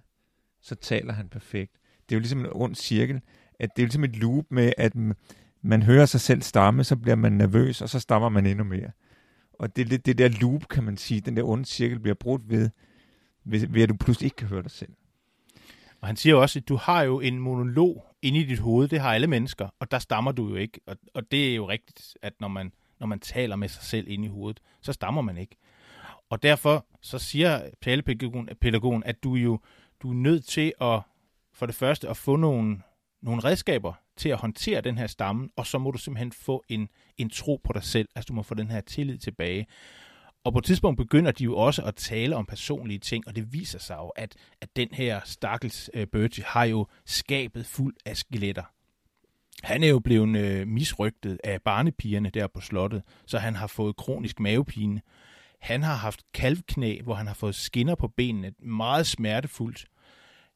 så 0.61 0.75
taler 0.75 1.13
han 1.13 1.29
perfekt. 1.29 1.71
Det 2.09 2.15
er 2.15 2.17
jo 2.17 2.19
ligesom 2.19 2.39
en 2.39 2.51
ond 2.51 2.75
cirkel, 2.75 3.21
at 3.59 3.69
det 3.75 3.81
er 3.81 3.85
ligesom 3.85 4.03
et 4.03 4.15
loop 4.15 4.45
med, 4.49 4.73
at 4.77 4.93
man 5.61 5.83
hører 5.83 6.05
sig 6.05 6.21
selv 6.21 6.41
stamme, 6.41 6.83
så 6.83 6.95
bliver 6.95 7.15
man 7.15 7.31
nervøs, 7.31 7.81
og 7.81 7.89
så 7.89 7.99
stammer 7.99 8.29
man 8.29 8.45
endnu 8.45 8.63
mere. 8.63 8.91
Og 9.59 9.75
det 9.75 9.81
er 9.81 9.85
lidt 9.85 10.05
det 10.05 10.17
der 10.17 10.29
loop, 10.29 10.67
kan 10.67 10.83
man 10.83 10.97
sige, 10.97 11.21
den 11.21 11.37
der 11.37 11.43
onde 11.43 11.65
cirkel 11.65 11.99
bliver 11.99 12.15
brudt 12.15 12.49
ved, 12.49 12.69
ved, 13.43 13.67
ved 13.67 13.83
at 13.83 13.89
du 13.89 13.95
pludselig 13.95 14.25
ikke 14.25 14.35
kan 14.35 14.47
høre 14.47 14.63
dig 14.63 14.71
selv. 14.71 14.93
Og 16.01 16.07
han 16.07 16.15
siger 16.15 16.35
også, 16.35 16.59
at 16.59 16.69
du 16.69 16.75
har 16.75 17.03
jo 17.03 17.19
en 17.19 17.39
monolog 17.39 18.05
inde 18.21 18.39
i 18.39 18.43
dit 18.43 18.59
hoved, 18.59 18.87
det 18.87 18.99
har 18.99 19.13
alle 19.13 19.27
mennesker, 19.27 19.69
og 19.79 19.91
der 19.91 19.99
stammer 19.99 20.31
du 20.31 20.49
jo 20.49 20.55
ikke. 20.55 20.79
Og, 20.85 20.97
og 21.13 21.31
det 21.31 21.51
er 21.51 21.55
jo 21.55 21.69
rigtigt, 21.69 22.17
at 22.21 22.33
når 22.39 22.47
man, 22.47 22.71
når 22.99 23.07
man 23.07 23.19
taler 23.19 23.55
med 23.55 23.69
sig 23.69 23.83
selv 23.83 24.07
inde 24.07 24.25
i 24.25 24.29
hovedet, 24.29 24.59
så 24.81 24.93
stammer 24.93 25.21
man 25.21 25.37
ikke. 25.37 25.55
Og 26.29 26.43
derfor 26.43 26.85
så 27.01 27.19
siger 27.19 27.69
talepædagogen, 27.81 29.03
at 29.03 29.23
du 29.23 29.35
jo 29.35 29.59
du 30.01 30.09
er 30.09 30.13
nødt 30.13 30.45
til 30.45 30.73
at 30.81 31.01
for 31.53 31.65
det 31.65 31.75
første 31.75 32.09
at 32.09 32.17
få 32.17 32.35
nogle, 32.35 32.81
nogle 33.21 33.43
redskaber 33.43 33.93
til 34.19 34.29
at 34.29 34.37
håndtere 34.37 34.81
den 34.81 34.97
her 34.97 35.07
stamme, 35.07 35.49
og 35.55 35.67
så 35.67 35.77
må 35.77 35.91
du 35.91 35.97
simpelthen 35.97 36.31
få 36.31 36.63
en, 36.69 36.89
en 37.17 37.29
tro 37.29 37.61
på 37.63 37.73
dig 37.73 37.83
selv, 37.83 38.09
altså 38.15 38.27
du 38.27 38.33
må 38.33 38.43
få 38.43 38.55
den 38.55 38.71
her 38.71 38.81
tillid 38.81 39.17
tilbage. 39.17 39.67
Og 40.43 40.53
på 40.53 40.59
et 40.59 40.65
tidspunkt 40.65 40.97
begynder 40.97 41.31
de 41.31 41.43
jo 41.43 41.57
også 41.57 41.83
at 41.83 41.95
tale 41.95 42.35
om 42.35 42.45
personlige 42.45 42.99
ting, 42.99 43.27
og 43.27 43.35
det 43.35 43.53
viser 43.53 43.79
sig 43.79 43.95
jo, 43.95 44.07
at, 44.07 44.35
at 44.61 44.69
den 44.75 44.87
her 44.91 45.21
stakkels 45.25 45.89
uh, 45.97 46.03
Bertie 46.03 46.43
har 46.43 46.63
jo 46.63 46.87
skabet 47.05 47.65
fuld 47.65 47.95
af 48.05 48.17
skeletter. 48.17 48.63
Han 49.63 49.83
er 49.83 49.87
jo 49.87 49.99
blevet 49.99 50.61
uh, 50.61 50.67
misrygtet 50.67 51.39
af 51.43 51.61
barnepigerne 51.61 52.29
der 52.29 52.47
på 52.47 52.61
slottet, 52.61 53.03
så 53.25 53.37
han 53.37 53.55
har 53.55 53.67
fået 53.67 53.95
kronisk 53.95 54.39
mavepine. 54.39 55.01
Han 55.59 55.83
har 55.83 55.95
haft 55.95 56.23
kalvknæ, 56.33 57.01
hvor 57.03 57.13
han 57.13 57.27
har 57.27 57.33
fået 57.33 57.55
skinner 57.55 57.95
på 57.95 58.07
benene, 58.07 58.51
meget 58.59 59.07
smertefuldt. 59.07 59.85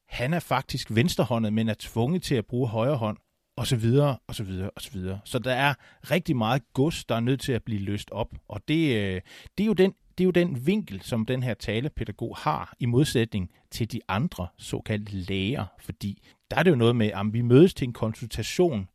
Han 0.06 0.34
er 0.34 0.40
faktisk 0.40 0.94
venstrehåndet, 0.94 1.52
men 1.52 1.68
er 1.68 1.74
tvunget 1.78 2.22
til 2.22 2.34
at 2.34 2.46
bruge 2.46 2.68
højre 2.68 2.96
hånd, 2.96 3.18
og 3.56 3.66
så 3.66 3.76
videre, 3.76 4.18
og 4.26 4.34
så 4.34 4.44
videre, 4.44 4.70
og 4.70 4.82
så 4.82 4.90
videre. 4.92 5.20
Så 5.24 5.38
der 5.38 5.52
er 5.52 5.74
rigtig 6.10 6.36
meget 6.36 6.62
gods, 6.72 7.04
der 7.04 7.14
er 7.14 7.20
nødt 7.20 7.40
til 7.40 7.52
at 7.52 7.62
blive 7.62 7.80
løst 7.80 8.10
op, 8.10 8.28
og 8.48 8.60
det, 8.68 8.96
øh, 8.96 9.20
det, 9.58 9.64
er, 9.64 9.66
jo 9.66 9.72
den, 9.72 9.94
det 10.18 10.24
er 10.24 10.26
jo 10.26 10.30
den 10.30 10.66
vinkel, 10.66 11.00
som 11.02 11.26
den 11.26 11.42
her 11.42 11.54
talepædagog 11.54 12.36
har, 12.36 12.74
i 12.80 12.86
modsætning 12.86 13.50
til 13.70 13.92
de 13.92 14.00
andre 14.08 14.46
såkaldte 14.58 15.16
læger, 15.16 15.64
fordi 15.80 16.22
der 16.50 16.56
er 16.56 16.62
det 16.62 16.70
jo 16.70 16.76
noget 16.76 16.96
med, 16.96 17.10
at 17.14 17.26
vi 17.32 17.42
mødes 17.42 17.74
til 17.74 17.86
en 17.86 17.92
konsultation 17.92 18.88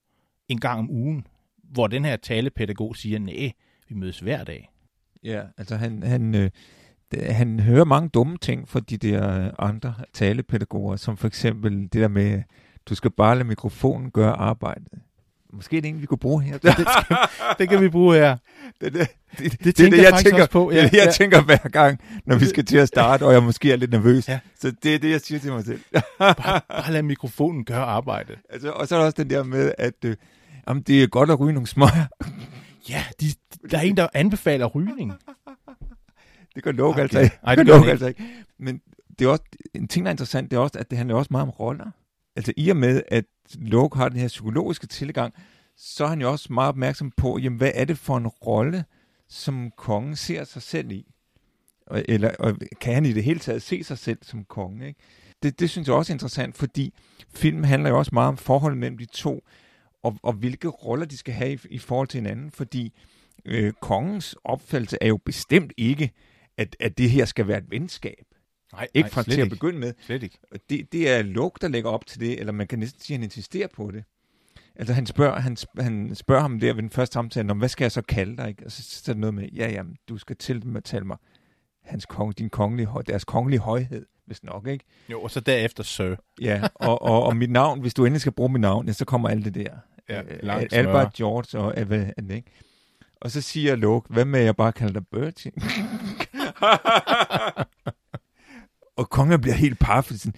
en 0.47 0.59
gang 0.59 0.79
om 0.79 0.89
ugen, 0.89 1.27
hvor 1.63 1.87
den 1.87 2.05
her 2.05 2.17
talepædagog 2.17 2.95
siger, 2.95 3.19
nej, 3.19 3.51
vi 3.89 3.95
mødes 3.95 4.19
hver 4.19 4.43
dag. 4.43 4.69
Ja, 5.23 5.43
altså 5.57 5.75
han, 5.75 6.03
han, 6.03 6.35
øh, 6.35 6.51
han 7.13 7.59
hører 7.59 7.85
mange 7.85 8.09
dumme 8.09 8.37
ting 8.37 8.69
fra 8.69 8.79
de 8.79 8.97
der 8.97 9.45
øh, 9.45 9.53
andre 9.59 9.93
talepædagoger, 10.13 10.95
som 10.95 11.17
for 11.17 11.27
eksempel 11.27 11.81
det 11.81 11.93
der 11.93 12.07
med, 12.07 12.43
du 12.89 12.95
skal 12.95 13.11
bare 13.11 13.35
lade 13.35 13.47
mikrofonen 13.47 14.11
gøre 14.11 14.33
arbejdet. 14.33 14.99
Måske 15.53 15.77
er 15.77 15.81
det 15.81 15.89
en, 15.89 16.01
vi 16.01 16.05
kunne 16.05 16.17
bruge 16.17 16.43
her. 16.43 16.57
Det, 16.57 16.73
skal, 16.73 17.17
det 17.59 17.69
kan 17.69 17.81
vi 17.81 17.89
bruge 17.89 18.15
her. 18.15 18.37
Det, 18.81 18.93
det, 18.93 19.07
det, 19.37 19.51
det, 19.51 19.63
det 19.63 19.75
tænker 19.75 19.97
det, 19.97 20.03
jeg, 20.03 20.11
jeg 20.11 20.23
tænker, 20.23 20.45
på. 20.45 20.71
Ja, 20.71 20.83
det 20.83 20.93
jeg 20.93 21.05
ja. 21.05 21.11
tænker 21.11 21.41
hver 21.41 21.57
gang, 21.57 21.99
når 22.25 22.35
vi 22.35 22.45
skal 22.45 22.65
til 22.65 22.77
at 22.77 22.87
starte, 22.87 23.25
og 23.25 23.33
jeg 23.33 23.43
måske 23.43 23.71
er 23.71 23.75
lidt 23.75 23.91
nervøs. 23.91 24.27
Ja. 24.27 24.39
Så 24.59 24.73
det 24.83 24.95
er 24.95 24.99
det, 24.99 25.11
jeg 25.11 25.21
siger 25.21 25.39
til 25.39 25.51
mig 25.51 25.65
selv. 25.65 25.81
bare, 26.19 26.33
bare 26.69 26.91
lad 26.91 27.03
mikrofonen 27.03 27.65
gøre 27.65 27.85
arbejdet. 27.85 28.35
Altså, 28.49 28.71
og 28.71 28.87
så 28.87 28.95
er 28.95 28.99
der 28.99 29.05
også 29.05 29.23
den 29.23 29.29
der 29.29 29.43
med, 29.43 29.71
at 29.77 30.05
øh, 30.05 30.15
jamen, 30.67 30.83
det 30.83 31.03
er 31.03 31.07
godt 31.07 31.29
at 31.29 31.39
ryge 31.39 31.53
nogle 31.53 31.67
smøger. 31.67 32.05
Ja, 32.89 33.03
de, 33.21 33.25
der 33.71 33.77
er 33.77 33.81
en, 33.81 33.97
der 33.97 34.07
anbefaler 34.13 34.65
rygning. 34.65 35.13
Det 36.55 36.63
gør 36.63 36.71
Luke 36.71 36.89
okay. 36.89 37.01
altså 37.01 37.19
ikke. 37.19 37.39
Nej, 37.43 37.55
det 37.55 37.65
gør 37.65 37.77
Luke 37.77 37.91
altså 37.91 38.07
ikke. 38.07 38.23
Men 38.57 38.81
det 39.19 39.25
er 39.25 39.29
også, 39.29 39.43
en 39.73 39.87
ting, 39.87 40.05
der 40.05 40.09
er 40.09 40.13
interessant, 40.13 40.51
det 40.51 40.57
er 40.57 40.61
også, 40.61 40.79
at 40.79 40.89
det 40.89 40.97
handler 40.97 41.15
også 41.15 41.27
meget 41.31 41.43
om 41.43 41.49
roller. 41.49 41.91
Altså 42.39 42.53
i 42.57 42.69
og 42.69 42.77
med, 42.77 43.01
at 43.07 43.25
Luke 43.55 43.97
har 43.97 44.09
den 44.09 44.19
her 44.19 44.27
psykologiske 44.27 44.87
tilgang, 44.87 45.33
så 45.77 46.03
er 46.03 46.07
han 46.07 46.21
jo 46.21 46.31
også 46.31 46.53
meget 46.53 46.69
opmærksom 46.69 47.11
på, 47.17 47.37
jamen, 47.37 47.57
hvad 47.57 47.71
er 47.75 47.85
det 47.85 47.97
for 47.97 48.17
en 48.17 48.27
rolle, 48.27 48.85
som 49.29 49.71
kongen 49.77 50.15
ser 50.15 50.43
sig 50.43 50.61
selv 50.61 50.91
i? 50.91 51.11
Eller 51.91 52.31
og 52.39 52.57
kan 52.81 52.93
han 52.93 53.05
i 53.05 53.13
det 53.13 53.23
hele 53.23 53.39
taget 53.39 53.61
se 53.61 53.83
sig 53.83 53.97
selv 53.97 54.17
som 54.21 54.43
konge? 54.43 54.87
Ikke? 54.87 54.99
Det, 55.43 55.59
det 55.59 55.69
synes 55.69 55.87
jeg 55.87 55.95
også 55.95 56.13
er 56.13 56.15
interessant, 56.15 56.57
fordi 56.57 56.93
film 57.35 57.63
handler 57.63 57.89
jo 57.89 57.97
også 57.97 58.11
meget 58.13 58.27
om 58.27 58.37
forholdet 58.37 58.77
mellem 58.77 58.97
de 58.97 59.05
to, 59.05 59.43
og, 60.03 60.17
og 60.23 60.33
hvilke 60.33 60.67
roller 60.67 61.05
de 61.05 61.17
skal 61.17 61.33
have 61.33 61.53
i, 61.53 61.59
i 61.69 61.77
forhold 61.77 62.07
til 62.07 62.17
hinanden, 62.17 62.51
fordi 62.51 62.93
øh, 63.45 63.73
kongens 63.81 64.35
opfattelse 64.43 64.97
er 65.01 65.07
jo 65.07 65.17
bestemt 65.25 65.73
ikke, 65.77 66.11
at, 66.57 66.75
at 66.79 66.97
det 66.97 67.09
her 67.09 67.25
skal 67.25 67.47
være 67.47 67.57
et 67.57 67.71
venskab. 67.71 68.25
Nej, 68.73 68.87
ikke 68.93 69.07
nej, 69.07 69.13
fra 69.13 69.23
til 69.23 69.41
at 69.41 69.49
begynde 69.49 69.79
med. 69.79 69.93
Slet 70.01 70.23
ikke. 70.23 70.39
Det, 70.69 70.91
det 70.91 71.09
er 71.09 71.21
Luke, 71.21 71.57
der 71.61 71.67
lægger 71.67 71.89
op 71.89 72.05
til 72.05 72.19
det, 72.19 72.39
eller 72.39 72.53
man 72.53 72.67
kan 72.67 72.79
næsten 72.79 73.01
sige, 73.01 73.15
at 73.15 73.19
han 73.19 73.23
insisterer 73.23 73.67
på 73.67 73.91
det. 73.91 74.03
Altså 74.75 74.93
han 74.93 75.05
spørger, 75.05 75.39
han, 75.39 75.57
han 75.79 76.15
spørger 76.15 76.41
ham 76.41 76.59
der 76.59 76.73
ved 76.73 76.81
den 76.81 76.89
første 76.89 77.13
samtale, 77.13 77.51
om 77.51 77.57
hvad 77.57 77.69
skal 77.69 77.85
jeg 77.85 77.91
så 77.91 78.01
kalde 78.01 78.37
dig? 78.37 78.49
Ikke? 78.49 78.65
Og 78.65 78.71
så, 78.71 79.11
er 79.11 79.13
det 79.13 79.19
noget 79.19 79.33
med, 79.33 79.49
ja, 79.49 79.71
jamen, 79.71 79.97
du 80.09 80.17
skal 80.17 80.35
til 80.35 80.61
dem 80.61 80.75
at 80.75 80.83
tale 80.83 81.05
mig 81.05 81.17
hans 81.83 82.05
kong, 82.05 82.37
din 82.37 82.49
kongelige, 82.49 82.89
deres 83.07 83.25
kongelige 83.25 83.59
højhed, 83.59 84.05
hvis 84.25 84.43
nok, 84.43 84.67
ikke? 84.67 84.85
Jo, 85.11 85.21
og 85.21 85.31
så 85.31 85.39
derefter 85.39 85.83
sir. 85.83 86.15
Ja, 86.41 86.67
og, 86.75 87.01
og, 87.01 87.23
og 87.23 87.37
mit 87.37 87.51
navn, 87.51 87.81
hvis 87.81 87.93
du 87.93 88.05
endelig 88.05 88.21
skal 88.21 88.31
bruge 88.31 88.51
mit 88.51 88.61
navn, 88.61 88.87
ja, 88.87 88.93
så 88.93 89.05
kommer 89.05 89.29
alt 89.29 89.45
det 89.45 89.55
der. 89.55 89.77
Ja, 90.09 90.21
øh, 90.21 90.67
Albert, 90.71 91.13
George 91.13 91.59
og 91.59 91.83
hvad 91.83 92.05
ikke? 92.31 92.51
Og 93.21 93.31
så 93.31 93.41
siger 93.41 93.75
Luke, 93.75 94.13
hvad 94.13 94.25
med, 94.25 94.39
at 94.39 94.45
jeg 94.45 94.55
bare 94.55 94.71
kalder 94.71 94.93
dig 94.93 95.07
Bertie? 95.07 95.51
og 98.99 99.09
kongen 99.09 99.41
bliver 99.41 99.55
helt 99.55 99.79
paf, 99.79 100.03
sådan, 100.03 100.33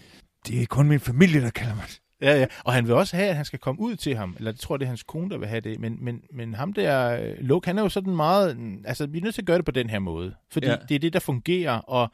det 0.48 0.62
er 0.62 0.66
kun 0.66 0.88
min 0.88 1.00
familie, 1.00 1.42
der 1.42 1.50
kalder 1.50 1.76
mig 1.76 1.86
Ja, 2.22 2.40
ja. 2.40 2.46
Og 2.64 2.74
han 2.74 2.88
vil 2.88 2.94
også 2.94 3.16
have, 3.16 3.30
at 3.30 3.36
han 3.36 3.46
skal 3.46 3.60
komme 3.60 3.82
ud 3.82 3.96
til 3.96 4.16
ham. 4.16 4.36
Eller 4.38 4.52
jeg 4.52 4.60
tror, 4.60 4.78
det 4.78 4.86
er 4.86 4.88
hans 4.88 5.04
kone, 5.04 5.30
der 5.30 5.38
vil 5.38 5.48
have 5.48 5.62
det. 5.62 5.80
Men, 5.80 5.98
men, 6.02 6.22
men 6.34 6.54
ham 6.54 6.74
der, 6.74 7.22
øh, 7.22 7.36
Luke, 7.40 7.68
han 7.68 7.78
er 7.78 7.82
jo 7.82 7.90
sådan 7.90 8.16
meget... 8.16 8.58
Altså, 8.86 9.08
vi 9.08 9.18
er 9.18 9.22
nødt 9.22 9.36
til 9.36 9.42
at 9.42 9.46
gøre 9.46 9.58
det 9.58 9.66
på 9.66 9.72
den 9.72 9.90
her 9.90 10.00
måde. 10.00 10.36
Fordi 10.52 10.68
ja. 10.68 10.76
det 10.90 10.96
er 10.96 11.00
det, 11.00 11.14
der 11.14 11.20
fungerer. 11.20 11.78
Og 11.78 12.12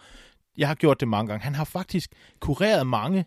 jeg 0.58 0.68
har 0.68 0.76
gjort 0.76 1.00
det 1.00 1.08
mange 1.08 1.28
gange. 1.28 1.44
Han 1.44 1.56
har 1.56 1.64
faktisk 1.64 2.12
kureret 2.40 2.88
mange 2.88 3.26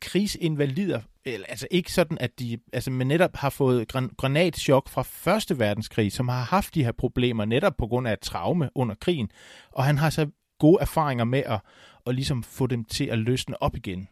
krigsinvalider, 0.00 1.00
eller, 1.24 1.46
altså 1.48 1.66
ikke 1.70 1.92
sådan, 1.92 2.18
at 2.20 2.30
de, 2.38 2.58
altså, 2.72 2.90
men 2.90 3.08
netop 3.08 3.36
har 3.36 3.50
fået 3.50 3.86
gran- 3.96 4.14
granatschok 4.18 4.88
fra 4.88 5.02
Første 5.02 5.58
Verdenskrig, 5.58 6.12
som 6.12 6.28
har 6.28 6.42
haft 6.42 6.74
de 6.74 6.84
her 6.84 6.92
problemer 6.92 7.44
netop 7.44 7.76
på 7.78 7.86
grund 7.86 8.08
af 8.08 8.12
et 8.12 8.20
traume 8.20 8.70
under 8.74 8.94
krigen, 8.94 9.30
og 9.72 9.84
han 9.84 9.98
har 9.98 10.10
så 10.10 10.26
gode 10.62 10.78
erfaringer 10.80 11.24
med 11.24 11.42
at, 11.46 11.60
at 12.06 12.14
ligesom 12.14 12.42
få 12.42 12.66
dem 12.66 12.84
til 12.84 13.04
at 13.04 13.18
løsne 13.18 13.62
op 13.62 13.76
igen. 13.76 14.08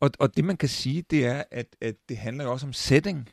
Og, 0.00 0.10
og 0.18 0.36
det 0.36 0.44
man 0.44 0.56
kan 0.56 0.68
sige, 0.68 1.02
det 1.10 1.26
er, 1.26 1.42
at, 1.50 1.76
at 1.80 1.94
det 2.08 2.16
handler 2.16 2.44
jo 2.44 2.52
også 2.52 2.66
om 2.66 2.72
setting. 2.72 3.28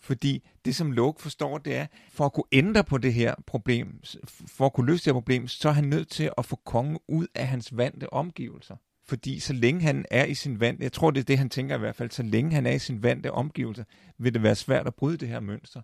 Fordi 0.00 0.44
det, 0.64 0.76
som 0.76 0.92
Luke 0.92 1.22
forstår, 1.22 1.58
det 1.58 1.76
er, 1.76 1.86
for 2.10 2.24
at 2.24 2.32
kunne 2.32 2.52
ændre 2.52 2.84
på 2.84 2.98
det 2.98 3.14
her 3.14 3.34
problem, 3.46 4.00
for 4.46 4.66
at 4.66 4.72
kunne 4.72 4.86
løse 4.86 5.04
det 5.04 5.06
her 5.06 5.12
problem, 5.12 5.48
så 5.48 5.68
er 5.68 5.72
han 5.72 5.84
nødt 5.84 6.08
til 6.08 6.30
at 6.38 6.46
få 6.46 6.56
kongen 6.64 6.98
ud 7.08 7.26
af 7.34 7.46
hans 7.46 7.76
vante 7.76 8.12
omgivelser. 8.12 8.76
Fordi 9.04 9.40
så 9.40 9.52
længe 9.52 9.80
han 9.80 10.04
er 10.10 10.24
i 10.24 10.34
sin 10.34 10.60
vante, 10.60 10.82
jeg 10.82 10.92
tror 10.92 11.10
det 11.10 11.20
er 11.20 11.24
det, 11.24 11.38
han 11.38 11.50
tænker 11.50 11.76
i 11.76 11.78
hvert 11.78 11.96
fald, 11.96 12.10
så 12.10 12.22
længe 12.22 12.52
han 12.52 12.66
er 12.66 12.72
i 12.72 12.78
sin 12.78 13.02
vante 13.02 13.32
omgivelser, 13.32 13.84
vil 14.18 14.34
det 14.34 14.42
være 14.42 14.54
svært 14.54 14.86
at 14.86 14.94
bryde 14.94 15.16
det 15.16 15.28
her 15.28 15.40
mønster 15.40 15.80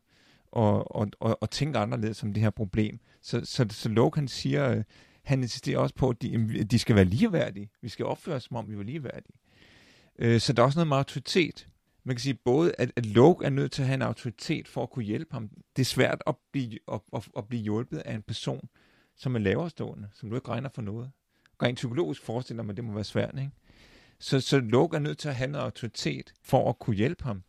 og, 0.53 0.97
og, 0.97 1.09
og, 1.21 1.39
og 1.41 1.51
tænke 1.51 1.79
anderledes 1.79 2.23
om 2.23 2.33
det 2.33 2.43
her 2.43 2.51
problem. 2.51 3.01
Så, 3.23 3.41
så, 3.45 3.67
så 3.71 3.89
Luke 3.89 4.19
han 4.19 4.29
siger, 4.29 4.71
øh, 4.71 4.85
han 5.31 5.43
insisterer 5.43 5.79
også 5.79 5.95
på, 5.95 6.09
at 6.09 6.23
de, 6.23 6.65
de 6.65 6.79
skal 6.79 6.97
være 6.97 7.05
ligeværdige. 7.05 7.71
Vi 7.83 7.89
skal 7.89 8.07
opføre 8.07 8.37
os, 8.37 8.45
som 8.45 8.57
om 8.57 8.69
vi 8.69 8.77
var 8.77 8.83
ligeværdige. 8.83 9.37
Øh, 10.19 10.41
så 10.41 10.53
der 10.53 10.63
er 10.63 10.67
også 10.67 10.79
noget 10.79 10.89
med 10.89 10.97
autoritet. 10.97 11.69
Man 12.05 12.17
kan 12.17 12.21
sige 12.21 12.35
både, 12.35 12.73
at, 12.79 12.93
at 12.97 13.07
Luke 13.07 13.45
er 13.45 13.51
nødt 13.51 13.73
til 13.73 13.83
at 13.83 13.89
have 13.89 13.95
en 13.95 14.03
autoritet 14.03 14.69
for 14.69 14.83
at 14.83 14.91
kunne 14.91 15.05
hjælpe 15.05 15.33
ham. 15.33 15.51
Det 15.77 15.83
er 15.83 15.87
svært 15.87 16.23
at 16.27 16.35
blive, 16.53 16.79
at, 16.93 17.01
at, 17.17 17.29
at 17.37 17.49
blive 17.49 17.63
hjulpet 17.63 17.99
af 17.99 18.15
en 18.15 18.23
person, 18.23 18.69
som 19.17 19.35
er 19.35 19.39
laverstående, 19.39 20.09
som 20.13 20.31
du 20.31 20.37
ikke 20.37 20.49
regner 20.49 20.69
for 20.69 20.83
noget. 20.83 21.11
Rent 21.63 21.77
psykologisk 21.77 22.23
forestiller 22.23 22.63
man, 22.63 22.71
at 22.71 22.77
det 22.77 22.85
må 22.85 22.93
være 22.93 23.05
svært, 23.05 23.35
ikke? 23.39 23.51
Så, 24.19 24.41
så 24.41 24.59
Luke 24.59 24.97
er 24.97 25.01
nødt 25.01 25.19
til 25.19 25.29
at 25.29 25.37
have 25.37 25.51
noget 25.51 25.65
autoritet 25.65 26.35
for 26.43 26.69
at 26.69 26.79
kunne 26.79 26.97
hjælpe 26.97 27.25
ham. 27.25 27.43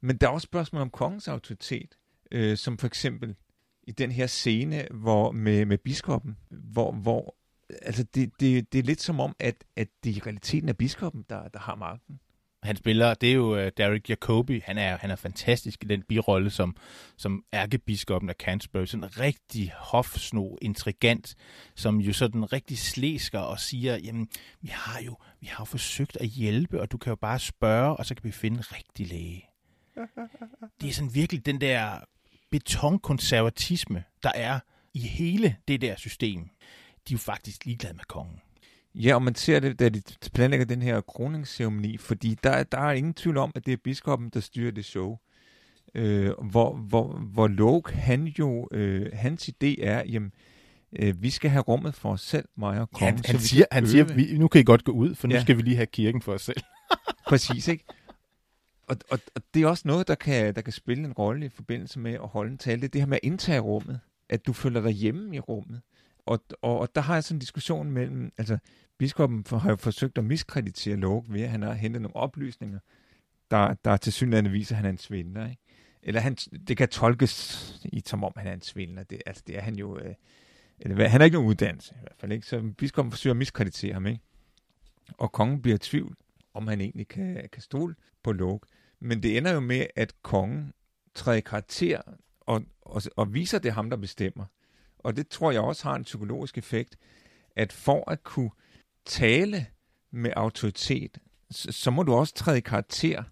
Men 0.00 0.16
der 0.16 0.26
er 0.26 0.30
også 0.30 0.44
spørgsmål 0.44 0.82
om 0.82 0.90
kongens 0.90 1.28
autoritet, 1.28 1.98
øh, 2.30 2.56
som 2.56 2.78
for 2.78 2.86
eksempel 2.86 3.36
i 3.82 3.92
den 3.92 4.12
her 4.12 4.26
scene 4.26 4.86
hvor 4.90 5.30
med, 5.30 5.64
med 5.64 5.78
biskoppen, 5.78 6.36
hvor, 6.50 6.92
hvor 6.92 7.36
altså 7.82 8.02
det, 8.02 8.40
det, 8.40 8.72
det 8.72 8.78
er 8.78 8.82
lidt 8.82 9.02
som 9.02 9.20
om, 9.20 9.36
at, 9.38 9.64
at 9.76 9.88
det 10.04 10.16
i 10.16 10.20
realiteten 10.26 10.68
er 10.68 10.72
biskoppen, 10.72 11.24
der, 11.30 11.48
der 11.48 11.58
har 11.58 11.74
magten. 11.74 12.20
Han 12.62 12.76
spiller, 12.76 13.14
det 13.14 13.28
er 13.28 13.34
jo 13.34 13.52
uh, 13.52 13.68
Derek 13.76 14.10
Jacobi, 14.10 14.62
han 14.64 14.78
er, 14.78 14.96
han 14.96 15.10
er 15.10 15.16
fantastisk 15.16 15.84
i 15.84 15.86
den 15.86 16.02
birolle 16.02 16.50
som, 16.50 16.76
som 17.16 17.44
ærkebiskoppen 17.52 18.30
af 18.30 18.34
Canterbury. 18.34 18.84
Sådan 18.84 19.04
en 19.04 19.20
rigtig 19.20 19.72
hofsno, 19.76 20.56
intrigant, 20.62 21.34
som 21.74 22.00
jo 22.00 22.12
sådan 22.12 22.52
rigtig 22.52 22.78
slæsker 22.78 23.38
og 23.38 23.60
siger, 23.60 23.96
jamen, 23.96 24.28
vi 24.60 24.68
har 24.72 25.00
jo 25.00 25.16
vi 25.40 25.46
har 25.46 25.60
jo 25.60 25.64
forsøgt 25.64 26.16
at 26.16 26.26
hjælpe, 26.26 26.80
og 26.80 26.92
du 26.92 26.98
kan 26.98 27.10
jo 27.10 27.16
bare 27.16 27.38
spørge, 27.38 27.96
og 27.96 28.06
så 28.06 28.14
kan 28.14 28.24
vi 28.24 28.30
finde 28.30 28.56
en 28.56 28.72
rigtig 28.72 29.06
læge. 29.06 29.44
Det 30.80 30.88
er 30.88 30.92
sådan 30.92 31.14
virkelig 31.14 31.46
den 31.46 31.60
der 31.60 32.00
betonkonservatisme, 32.52 34.04
der 34.22 34.32
er 34.34 34.60
i 34.94 35.00
hele 35.00 35.56
det 35.68 35.80
der 35.80 35.96
system 35.96 36.48
de 37.08 37.14
er 37.14 37.16
jo 37.16 37.18
faktisk 37.18 37.64
ligeglade 37.64 37.94
med 37.94 38.04
kongen. 38.08 38.40
Ja, 38.94 39.14
og 39.14 39.22
man 39.22 39.34
ser 39.34 39.60
det, 39.60 39.78
da 39.78 39.88
de 39.88 40.02
planlægger 40.34 40.66
den 40.66 40.82
her 40.82 41.00
kroningsceremoni, 41.00 41.96
fordi 41.96 42.38
der, 42.44 42.62
der 42.62 42.78
er 42.78 42.92
ingen 42.92 43.14
tvivl 43.14 43.36
om, 43.36 43.52
at 43.54 43.66
det 43.66 43.72
er 43.72 43.76
biskoppen, 43.84 44.30
der 44.34 44.40
styrer 44.40 44.72
det 44.72 44.84
show. 44.84 45.16
Øh, 45.94 46.30
hvor, 46.50 46.76
hvor, 46.76 47.12
hvor 47.32 47.48
Luke, 47.48 47.92
han 47.92 48.24
jo, 48.24 48.68
øh, 48.72 49.10
hans 49.12 49.48
idé 49.48 49.84
er, 49.84 50.02
jamen, 50.08 50.32
øh, 50.98 51.22
vi 51.22 51.30
skal 51.30 51.50
have 51.50 51.62
rummet 51.62 51.94
for 51.94 52.12
os 52.12 52.20
selv, 52.20 52.44
mig 52.56 52.80
og 52.80 52.90
kongen. 52.90 53.14
Ja, 53.14 53.22
han, 53.26 53.34
han 53.34 53.40
siger, 53.40 53.64
han 53.72 53.86
siger 53.86 54.04
vi, 54.04 54.38
nu 54.38 54.48
kan 54.48 54.60
I 54.60 54.64
godt 54.64 54.84
gå 54.84 54.92
ud, 54.92 55.14
for 55.14 55.28
nu 55.28 55.34
ja. 55.34 55.40
skal 55.40 55.56
vi 55.56 55.62
lige 55.62 55.76
have 55.76 55.86
kirken 55.86 56.22
for 56.22 56.32
os 56.32 56.42
selv. 56.42 56.60
Præcis, 57.28 57.68
ikke? 57.68 57.84
Og, 58.86 58.96
og, 59.10 59.18
og 59.34 59.42
det 59.54 59.62
er 59.62 59.66
også 59.66 59.88
noget, 59.88 60.08
der 60.08 60.14
kan, 60.14 60.54
der 60.54 60.60
kan 60.60 60.72
spille 60.72 61.04
en 61.04 61.12
rolle 61.12 61.46
i 61.46 61.48
forbindelse 61.48 61.98
med 61.98 62.12
at 62.12 62.28
holde 62.28 62.50
en 62.50 62.58
tale. 62.58 62.80
Det 62.80 62.84
er 62.84 62.90
det 62.90 63.00
her 63.00 63.06
med 63.06 63.18
at 63.22 63.26
indtage 63.26 63.60
rummet. 63.60 64.00
At 64.28 64.46
du 64.46 64.52
føler 64.52 64.80
dig 64.80 64.92
hjemme 64.92 65.36
i 65.36 65.40
rummet. 65.40 65.80
Og, 66.26 66.44
og, 66.62 66.78
og 66.78 66.94
der 66.94 67.00
har 67.00 67.14
jeg 67.14 67.24
sådan 67.24 67.36
en 67.36 67.40
diskussion 67.40 67.90
mellem, 67.90 68.32
altså 68.38 68.58
biskoppen 68.98 69.44
har 69.50 69.70
jo 69.70 69.76
forsøgt 69.76 70.18
at 70.18 70.24
miskreditere 70.24 70.96
Luke 70.96 71.32
ved, 71.32 71.42
at 71.42 71.50
han 71.50 71.62
har 71.62 71.72
hentet 71.72 72.02
nogle 72.02 72.16
oplysninger, 72.16 72.78
der, 73.50 73.74
der 73.74 73.96
til 73.96 74.12
synligheden 74.12 74.52
viser, 74.52 74.74
at 74.74 74.76
han 74.76 74.84
er 74.84 74.90
en 74.90 74.98
svindler. 74.98 75.48
Ikke? 75.48 75.62
Eller 76.02 76.20
han, 76.20 76.34
det 76.34 76.76
kan 76.76 76.88
tolkes 76.88 77.80
i, 77.84 78.02
som 78.06 78.24
om 78.24 78.32
han 78.36 78.46
er 78.46 78.52
en 78.52 78.62
svindler. 78.62 79.02
Det, 79.02 79.22
altså, 79.26 79.42
det 79.46 79.56
er 79.56 79.60
han 79.60 79.76
jo... 79.76 79.98
Øh, 79.98 80.14
eller, 80.80 81.08
han 81.08 81.20
har 81.20 81.24
ikke 81.24 81.34
nogen 81.34 81.48
uddannelse 81.48 81.94
i 81.94 82.00
hvert 82.00 82.16
fald. 82.18 82.32
Ikke? 82.32 82.46
Så 82.46 82.72
biskoppen 82.78 83.12
forsøger 83.12 83.32
at 83.34 83.38
miskreditere 83.38 83.92
ham. 83.92 84.06
Ikke? 84.06 84.20
Og 85.18 85.32
kongen 85.32 85.62
bliver 85.62 85.74
i 85.74 85.78
tvivl, 85.78 86.16
om 86.54 86.68
han 86.68 86.80
egentlig 86.80 87.08
kan, 87.08 87.48
kan 87.52 87.62
stole 87.62 87.94
på 88.22 88.32
Loke. 88.32 88.66
Men 89.00 89.22
det 89.22 89.36
ender 89.36 89.52
jo 89.52 89.60
med, 89.60 89.86
at 89.96 90.22
kongen 90.22 90.72
træder 91.14 91.38
i 91.38 91.40
karakter 91.40 92.00
og, 92.40 92.62
og, 92.82 93.02
og 93.16 93.34
viser, 93.34 93.58
at 93.58 93.62
det 93.62 93.68
er 93.68 93.74
ham, 93.74 93.90
der 93.90 93.96
bestemmer 93.96 94.44
og 95.02 95.16
det 95.16 95.28
tror 95.28 95.50
jeg 95.50 95.60
også 95.60 95.88
har 95.88 95.94
en 95.94 96.02
psykologisk 96.02 96.58
effekt, 96.58 96.96
at 97.56 97.72
for 97.72 98.10
at 98.10 98.24
kunne 98.24 98.50
tale 99.04 99.66
med 100.10 100.30
autoritet, 100.36 101.18
så, 101.50 101.72
så 101.72 101.90
må 101.90 102.02
du 102.02 102.14
også 102.14 102.34
træde 102.34 102.58
i 102.58 102.60
karakter 102.60 103.22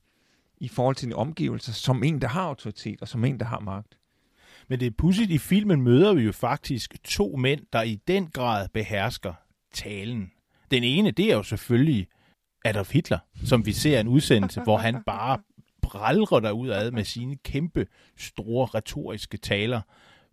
i 0.57 0.69
forhold 0.69 0.97
til 0.97 1.07
dine 1.07 1.17
omgivelser, 1.17 1.73
som 1.73 2.03
en, 2.03 2.21
der 2.21 2.29
har 2.29 2.43
autoritet, 2.43 3.03
og 3.03 3.09
som 3.09 3.25
en, 3.25 3.41
der 3.41 3.47
har 3.47 3.61
magt. 3.61 3.99
Men 4.69 4.81
det 4.81 4.87
er 4.87 4.91
pudsigt, 4.99 5.31
i 5.31 5.39
filmen 5.39 5.83
møder 5.83 6.15
vi 6.15 6.23
jo 6.23 6.33
faktisk 6.33 7.03
to 7.05 7.37
mænd, 7.37 7.61
der 7.73 7.83
i 7.83 7.95
den 7.95 8.27
grad 8.27 8.69
behersker 8.69 9.35
talen. 9.73 10.33
Den 10.71 10.85
ene, 10.85 11.11
det 11.11 11.31
er 11.31 11.37
jo 11.37 11.43
selvfølgelig 11.43 12.09
Adolf 12.65 12.93
Hitler, 12.93 13.19
som 13.45 13.67
vi 13.67 13.73
ser 13.73 14.01
en 14.01 14.09
udsendelse, 14.09 14.61
hvor 14.61 14.77
han 14.77 15.03
bare 15.07 15.39
bralrer 15.83 16.41
der 16.41 16.51
ud 16.51 16.69
af 16.69 16.93
med 16.93 17.05
sine 17.05 17.37
kæmpe, 17.37 17.87
store 18.19 18.67
retoriske 18.67 19.37
taler 19.37 19.81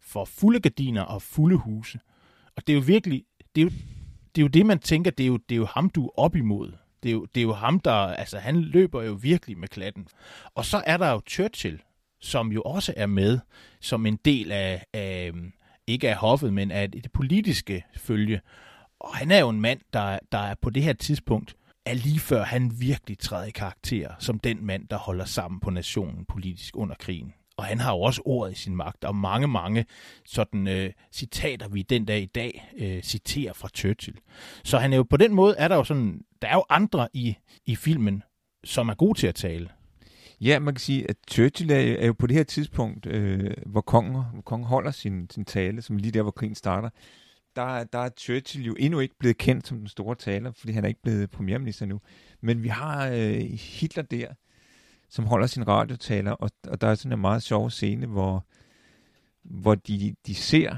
for 0.02 0.26
fulde 0.26 0.60
gardiner 0.60 1.02
og 1.02 1.22
fulde 1.22 1.58
huse. 1.58 2.00
Og 2.56 2.68
det 2.68 2.74
er 2.74 2.78
jo 2.78 2.84
virkelig, 2.88 3.24
det 3.56 3.62
er 3.62 3.66
jo 3.66 3.72
det, 4.36 4.42
er 4.42 4.46
jo 4.46 4.48
det 4.48 4.66
man 4.66 4.80
tænker, 4.80 5.12
det 5.12 5.24
er 5.24 5.28
jo, 5.28 5.38
det 5.38 5.56
er 5.56 5.60
jo 5.60 5.66
ham, 5.66 5.90
du 5.90 6.06
er 6.06 6.20
op 6.20 6.36
imod. 6.36 6.72
Det 7.04 7.10
er, 7.10 7.14
jo, 7.14 7.26
det 7.36 7.42
er 7.42 7.46
jo 7.46 7.54
ham, 7.54 7.80
der, 7.80 7.92
altså 7.94 8.38
han 8.38 8.62
løber 8.62 9.04
jo 9.04 9.14
virkelig 9.22 9.58
med 9.58 9.68
klatten. 9.68 10.08
Og 10.56 10.66
så 10.66 10.84
er 10.86 10.98
der 10.98 11.12
jo 11.12 11.22
Churchill, 11.30 11.82
som 12.22 12.52
jo 12.52 12.62
også 12.62 12.94
er 12.98 13.06
med 13.06 13.40
som 13.82 14.06
en 14.06 14.20
del 14.26 14.52
af, 14.52 14.86
af 14.94 15.32
ikke 15.88 16.10
af 16.10 16.16
hoffet, 16.16 16.54
men 16.54 16.72
af 16.72 16.92
det 16.92 17.12
politiske 17.12 17.86
følge. 17.96 18.42
Og 19.00 19.16
han 19.16 19.32
er 19.32 19.40
jo 19.40 19.50
en 19.50 19.62
mand, 19.62 19.80
der, 19.94 20.20
der 20.32 20.38
er 20.38 20.56
på 20.62 20.70
det 20.70 20.84
her 20.84 20.94
tidspunkt, 20.94 21.56
er 21.90 21.94
lige 21.94 22.20
før 22.20 22.44
han 22.44 22.72
virkelig 22.80 23.20
træder 23.20 23.46
i 23.46 23.52
karakter 23.52 24.10
som 24.20 24.40
den 24.40 24.66
mand, 24.66 24.88
der 24.88 24.98
holder 24.98 25.26
sammen 25.26 25.60
på 25.60 25.70
nationen 25.70 26.26
politisk 26.26 26.78
under 26.78 26.96
krigen. 27.00 27.34
Og 27.58 27.66
han 27.66 27.80
har 27.80 27.92
jo 27.92 28.02
også 28.02 28.22
ordet 28.26 28.52
i 28.52 28.56
sin 28.56 28.76
magt, 28.76 29.04
og 29.04 29.16
mange, 29.16 29.48
mange 29.48 29.86
sådan 30.26 30.68
øh, 30.68 30.92
citater, 31.12 31.68
vi 31.68 31.82
den 31.82 32.06
dag 32.06 32.22
i 32.22 32.26
dag 32.26 32.74
øh, 32.78 33.02
citerer 33.02 33.54
fra 33.54 33.70
Churchill. 33.76 34.18
Så 34.64 34.78
han 34.78 34.94
er 34.94 34.98
jo 34.98 35.04
på 35.04 35.18
den 35.18 35.34
måde, 35.34 35.56
er 35.58 35.68
der 35.68 35.76
jo 35.76 35.84
sådan, 35.84 36.22
der 36.42 36.48
er 36.48 36.56
jo 36.56 36.64
andre 36.70 37.08
i, 37.14 37.36
i 37.66 37.76
filmen, 37.76 38.24
som 38.64 38.90
er 38.90 38.94
gode 38.94 39.20
til 39.20 39.28
at 39.28 39.36
tale. 39.36 39.70
Ja, 40.42 40.60
man 40.60 40.74
kan 40.74 40.80
sige, 40.80 41.10
at 41.10 41.16
Churchill 41.32 41.72
er, 41.72 41.76
er 41.76 42.06
jo 42.06 42.14
på 42.14 42.28
det 42.28 42.38
her 42.38 42.44
tidspunkt, 42.44 43.06
øh, 43.06 43.52
hvor, 43.66 43.82
kongen, 43.82 44.24
hvor 44.34 44.42
kongen 44.42 44.68
holder 44.68 44.92
sin, 44.92 45.30
sin 45.30 45.46
tale, 45.46 45.82
som 45.82 45.98
lige 45.98 46.12
der, 46.12 46.22
hvor 46.22 46.32
krigen 46.32 46.56
starter, 46.56 46.90
der, 47.58 47.84
der 47.84 48.00
er 48.00 48.10
Churchill 48.18 48.66
jo 48.66 48.76
endnu 48.80 49.00
ikke 49.00 49.16
blevet 49.20 49.38
kendt 49.38 49.68
som 49.68 49.78
den 49.78 49.88
store 49.88 50.16
taler, 50.16 50.52
fordi 50.52 50.74
han 50.74 50.84
er 50.84 50.88
ikke 50.88 51.02
blevet 51.02 51.30
premierminister 51.30 51.86
nu. 51.86 52.02
Men 52.42 52.64
vi 52.64 52.68
har 52.68 53.08
øh, 53.08 53.42
Hitler 53.60 54.04
der, 54.04 54.28
som 55.10 55.26
holder 55.26 55.48
sin 55.48 55.68
radiotaler, 55.68 56.32
og, 56.32 56.52
og 56.68 56.82
der 56.82 56.88
er 56.88 56.96
sådan 56.96 57.14
en 57.14 57.20
meget 57.22 57.44
sjov 57.44 57.70
scene, 57.70 58.06
hvor, 58.08 58.46
hvor 59.44 59.76
de, 59.76 60.16
de 60.28 60.36
ser 60.36 60.76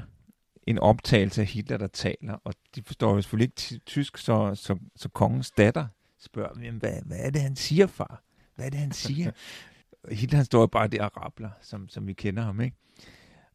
en 0.66 0.78
optagelse 0.78 1.40
af 1.40 1.46
Hitler, 1.46 1.76
der 1.76 1.86
taler, 1.86 2.34
og 2.44 2.54
de 2.74 2.82
forstår 2.82 3.14
jo 3.14 3.22
selvfølgelig 3.22 3.52
ikke 3.68 3.84
tysk, 3.84 4.18
så, 4.18 4.54
så, 4.54 4.76
så 4.96 5.08
kongens 5.08 5.50
datter 5.50 5.86
spørger, 6.20 6.72
hvad, 6.78 7.02
hvad 7.06 7.18
er 7.20 7.30
det, 7.30 7.42
han 7.42 7.56
siger, 7.56 7.86
far? 7.86 8.22
Hvad 8.54 8.66
er 8.66 8.70
det, 8.70 8.80
han 8.80 8.92
siger? 8.92 9.30
Hitler 10.20 10.36
han 10.36 10.44
står 10.44 10.66
bare 10.66 10.88
der 10.88 11.04
og 11.04 11.16
rappler, 11.16 11.50
som, 11.62 11.88
som 11.88 12.06
vi 12.06 12.12
kender 12.12 12.42
ham, 12.42 12.60
ikke? 12.60 12.76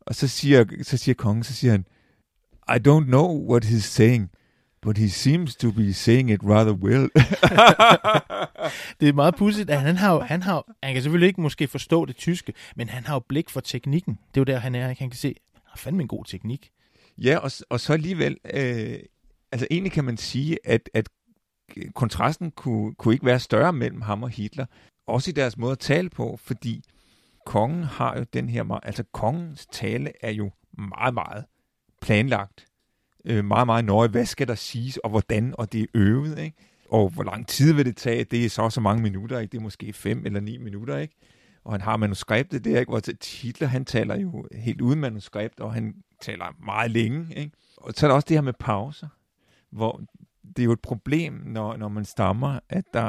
Og 0.01 0.15
så 0.15 0.27
siger, 0.27 0.65
så 0.83 0.97
siger 0.97 1.15
kongen, 1.15 1.43
så 1.43 1.53
siger 1.53 1.71
han, 1.71 1.85
I 2.67 2.77
don't 2.77 3.05
know 3.05 3.27
what 3.49 3.65
he's 3.65 3.85
saying, 3.85 4.29
but 4.81 4.97
he 4.97 5.09
seems 5.09 5.55
to 5.55 5.71
be 5.71 5.93
saying 5.93 6.29
it 6.29 6.41
rather 6.43 6.73
well. 6.73 7.09
det 8.99 9.09
er 9.09 9.13
meget 9.13 9.35
pudsigt, 9.35 9.69
at 9.69 9.81
han 9.81 9.95
har, 9.95 10.19
han 10.19 10.43
har, 10.43 10.73
han 10.83 10.93
kan 10.93 11.03
selvfølgelig 11.03 11.27
ikke 11.27 11.41
måske 11.41 11.67
forstå 11.67 12.05
det 12.05 12.15
tyske, 12.15 12.53
men 12.75 12.89
han 12.89 13.05
har 13.05 13.15
jo 13.15 13.19
blik 13.19 13.49
for 13.49 13.59
teknikken. 13.59 14.13
Det 14.13 14.37
er 14.37 14.41
jo 14.41 14.43
der, 14.43 14.57
han 14.57 14.75
er. 14.75 14.87
Han 14.87 14.95
kan 14.95 15.11
se, 15.11 15.35
han 15.53 15.61
har 15.65 15.77
fandme 15.77 16.01
en 16.01 16.07
god 16.07 16.25
teknik. 16.25 16.71
Ja, 17.17 17.37
og, 17.37 17.51
og 17.69 17.79
så 17.79 17.93
alligevel, 17.93 18.37
øh, 18.53 18.99
altså 19.51 19.67
egentlig 19.71 19.91
kan 19.91 20.03
man 20.03 20.17
sige, 20.17 20.57
at, 20.63 20.89
at 20.93 21.09
kontrasten 21.95 22.51
kunne, 22.51 22.95
kunne 22.95 23.13
ikke 23.13 23.25
være 23.25 23.39
større 23.39 23.73
mellem 23.73 24.01
ham 24.01 24.23
og 24.23 24.29
Hitler. 24.29 24.65
Også 25.07 25.29
i 25.29 25.33
deres 25.33 25.57
måde 25.57 25.71
at 25.71 25.79
tale 25.79 26.09
på, 26.09 26.39
fordi 26.43 26.83
kongen 27.45 27.83
har 27.83 28.17
jo 28.17 28.25
den 28.33 28.49
her, 28.49 28.79
altså 28.83 29.03
kongens 29.13 29.65
tale 29.65 30.11
er 30.21 30.31
jo 30.31 30.51
meget, 30.77 31.13
meget 31.13 31.45
planlagt. 32.01 32.65
Øh, 33.25 33.45
meget, 33.45 33.67
meget 33.67 33.85
nøje, 33.85 34.07
hvad 34.07 34.25
skal 34.25 34.47
der 34.47 34.55
siges, 34.55 34.97
og 34.97 35.09
hvordan, 35.09 35.55
og 35.57 35.71
det 35.71 35.81
er 35.81 35.85
øvet, 35.93 36.39
ikke? 36.39 36.57
Og 36.89 37.09
hvor 37.09 37.23
lang 37.23 37.47
tid 37.47 37.73
vil 37.73 37.85
det 37.85 37.97
tage, 37.97 38.23
det 38.23 38.45
er 38.45 38.49
så 38.49 38.69
så 38.69 38.81
mange 38.81 39.03
minutter, 39.03 39.39
ikke? 39.39 39.51
Det 39.51 39.57
er 39.57 39.61
måske 39.61 39.93
fem 39.93 40.25
eller 40.25 40.39
ni 40.39 40.57
minutter, 40.57 40.97
ikke? 40.97 41.15
Og 41.63 41.73
han 41.73 41.81
har 41.81 41.97
manuskriptet 41.97 42.65
der, 42.65 42.79
ikke? 42.79 42.89
Hvor 42.89 42.99
titler, 42.99 43.67
han 43.67 43.85
taler 43.85 44.15
jo 44.19 44.47
helt 44.55 44.81
uden 44.81 44.99
manuskript, 44.99 45.59
og 45.59 45.73
han 45.73 45.95
taler 46.21 46.45
meget 46.65 46.91
længe, 46.91 47.35
ikke? 47.35 47.51
Og 47.77 47.93
så 47.95 48.05
er 48.05 48.07
der 48.07 48.15
også 48.15 48.25
det 48.29 48.37
her 48.37 48.41
med 48.41 48.53
pauser, 48.59 49.07
hvor 49.71 50.01
det 50.47 50.59
er 50.59 50.65
jo 50.65 50.71
et 50.71 50.81
problem, 50.81 51.33
når, 51.33 51.77
når 51.77 51.87
man 51.87 52.05
stammer, 52.05 52.59
at 52.69 52.83
der, 52.93 53.03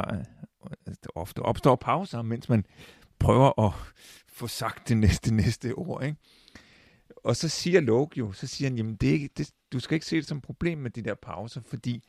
at 0.86 0.96
der 1.02 1.10
ofte 1.14 1.42
opstår 1.42 1.76
pauser, 1.76 2.22
mens 2.22 2.48
man 2.48 2.64
prøver 3.18 3.66
at 3.66 3.72
få 4.28 4.46
sagt 4.46 4.88
det 4.88 4.96
næste, 4.96 5.34
næste 5.34 5.74
ord, 5.74 6.04
ikke? 6.04 6.16
Og 7.26 7.36
så 7.36 7.48
siger 7.48 7.80
Loke 7.80 8.18
jo, 8.18 8.32
så 8.32 8.46
siger 8.46 8.68
han, 8.68 8.76
jamen 8.76 8.96
det 8.96 9.08
er 9.08 9.12
ikke, 9.12 9.30
det, 9.36 9.50
du 9.72 9.80
skal 9.80 9.94
ikke 9.94 10.06
se 10.06 10.16
det 10.16 10.26
som 10.26 10.36
et 10.38 10.42
problem 10.42 10.78
med 10.78 10.90
de 10.90 11.02
der 11.02 11.14
pauser, 11.14 11.60
fordi 11.60 12.02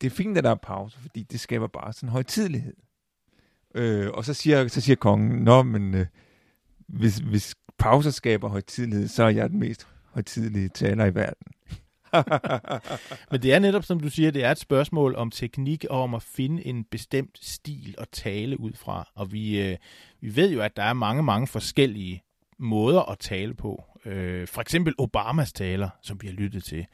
det 0.00 0.06
er 0.06 0.10
fint, 0.10 0.38
at 0.38 0.44
der 0.44 0.50
er 0.50 0.54
pauser, 0.54 0.98
fordi 1.00 1.22
det 1.22 1.40
skaber 1.40 1.66
bare 1.66 1.92
sådan 1.92 2.08
en 2.08 2.12
højtidlighed. 2.12 2.74
Øh, 3.74 4.10
og 4.10 4.24
så 4.24 4.34
siger, 4.34 4.68
så 4.68 4.80
siger 4.80 4.96
kongen, 4.96 5.44
nå, 5.44 5.62
men 5.62 5.94
øh, 5.94 6.06
hvis, 6.86 7.16
hvis 7.18 7.54
pauser 7.78 8.10
skaber 8.10 8.48
højtidlighed, 8.48 9.08
så 9.08 9.22
er 9.22 9.28
jeg 9.28 9.50
den 9.50 9.58
mest 9.58 9.86
højtidlige 10.04 10.68
taler 10.68 11.04
i 11.04 11.14
verden. 11.14 11.46
Men 13.30 13.42
det 13.42 13.52
er 13.52 13.58
netop, 13.58 13.84
som 13.84 14.00
du 14.00 14.10
siger, 14.10 14.30
det 14.30 14.44
er 14.44 14.50
et 14.50 14.58
spørgsmål 14.58 15.16
om 15.16 15.30
teknik 15.30 15.84
og 15.90 16.02
om 16.02 16.14
at 16.14 16.22
finde 16.22 16.66
en 16.66 16.84
bestemt 16.84 17.38
stil 17.42 17.94
at 17.98 18.08
tale 18.08 18.60
ud 18.60 18.72
fra. 18.72 19.10
Og 19.14 19.32
vi, 19.32 19.60
øh, 19.60 19.76
vi 20.20 20.36
ved 20.36 20.52
jo, 20.52 20.60
at 20.60 20.76
der 20.76 20.82
er 20.82 20.92
mange, 20.92 21.22
mange 21.22 21.46
forskellige 21.46 22.22
måder 22.58 23.10
at 23.10 23.18
tale 23.18 23.54
på. 23.54 23.84
Øh, 24.06 24.48
for 24.48 24.60
eksempel 24.60 24.94
Obamas 24.98 25.52
taler, 25.52 25.88
som 26.02 26.22
vi 26.22 26.26
har 26.26 26.34
lyttet 26.34 26.64
til, 26.64 26.86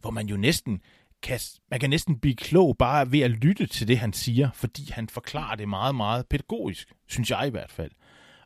hvor 0.00 0.10
man 0.10 0.26
jo 0.26 0.36
næsten 0.36 0.80
kan, 1.22 1.40
man 1.70 1.80
kan 1.80 1.90
næsten 1.90 2.18
blive 2.18 2.34
klog 2.34 2.76
bare 2.78 3.12
ved 3.12 3.20
at 3.20 3.30
lytte 3.30 3.66
til 3.66 3.88
det, 3.88 3.98
han 3.98 4.12
siger, 4.12 4.50
fordi 4.54 4.90
han 4.92 5.08
forklarer 5.08 5.56
det 5.56 5.68
meget, 5.68 5.94
meget 5.94 6.26
pædagogisk, 6.26 6.92
synes 7.06 7.30
jeg 7.30 7.46
i 7.46 7.50
hvert 7.50 7.70
fald. 7.70 7.90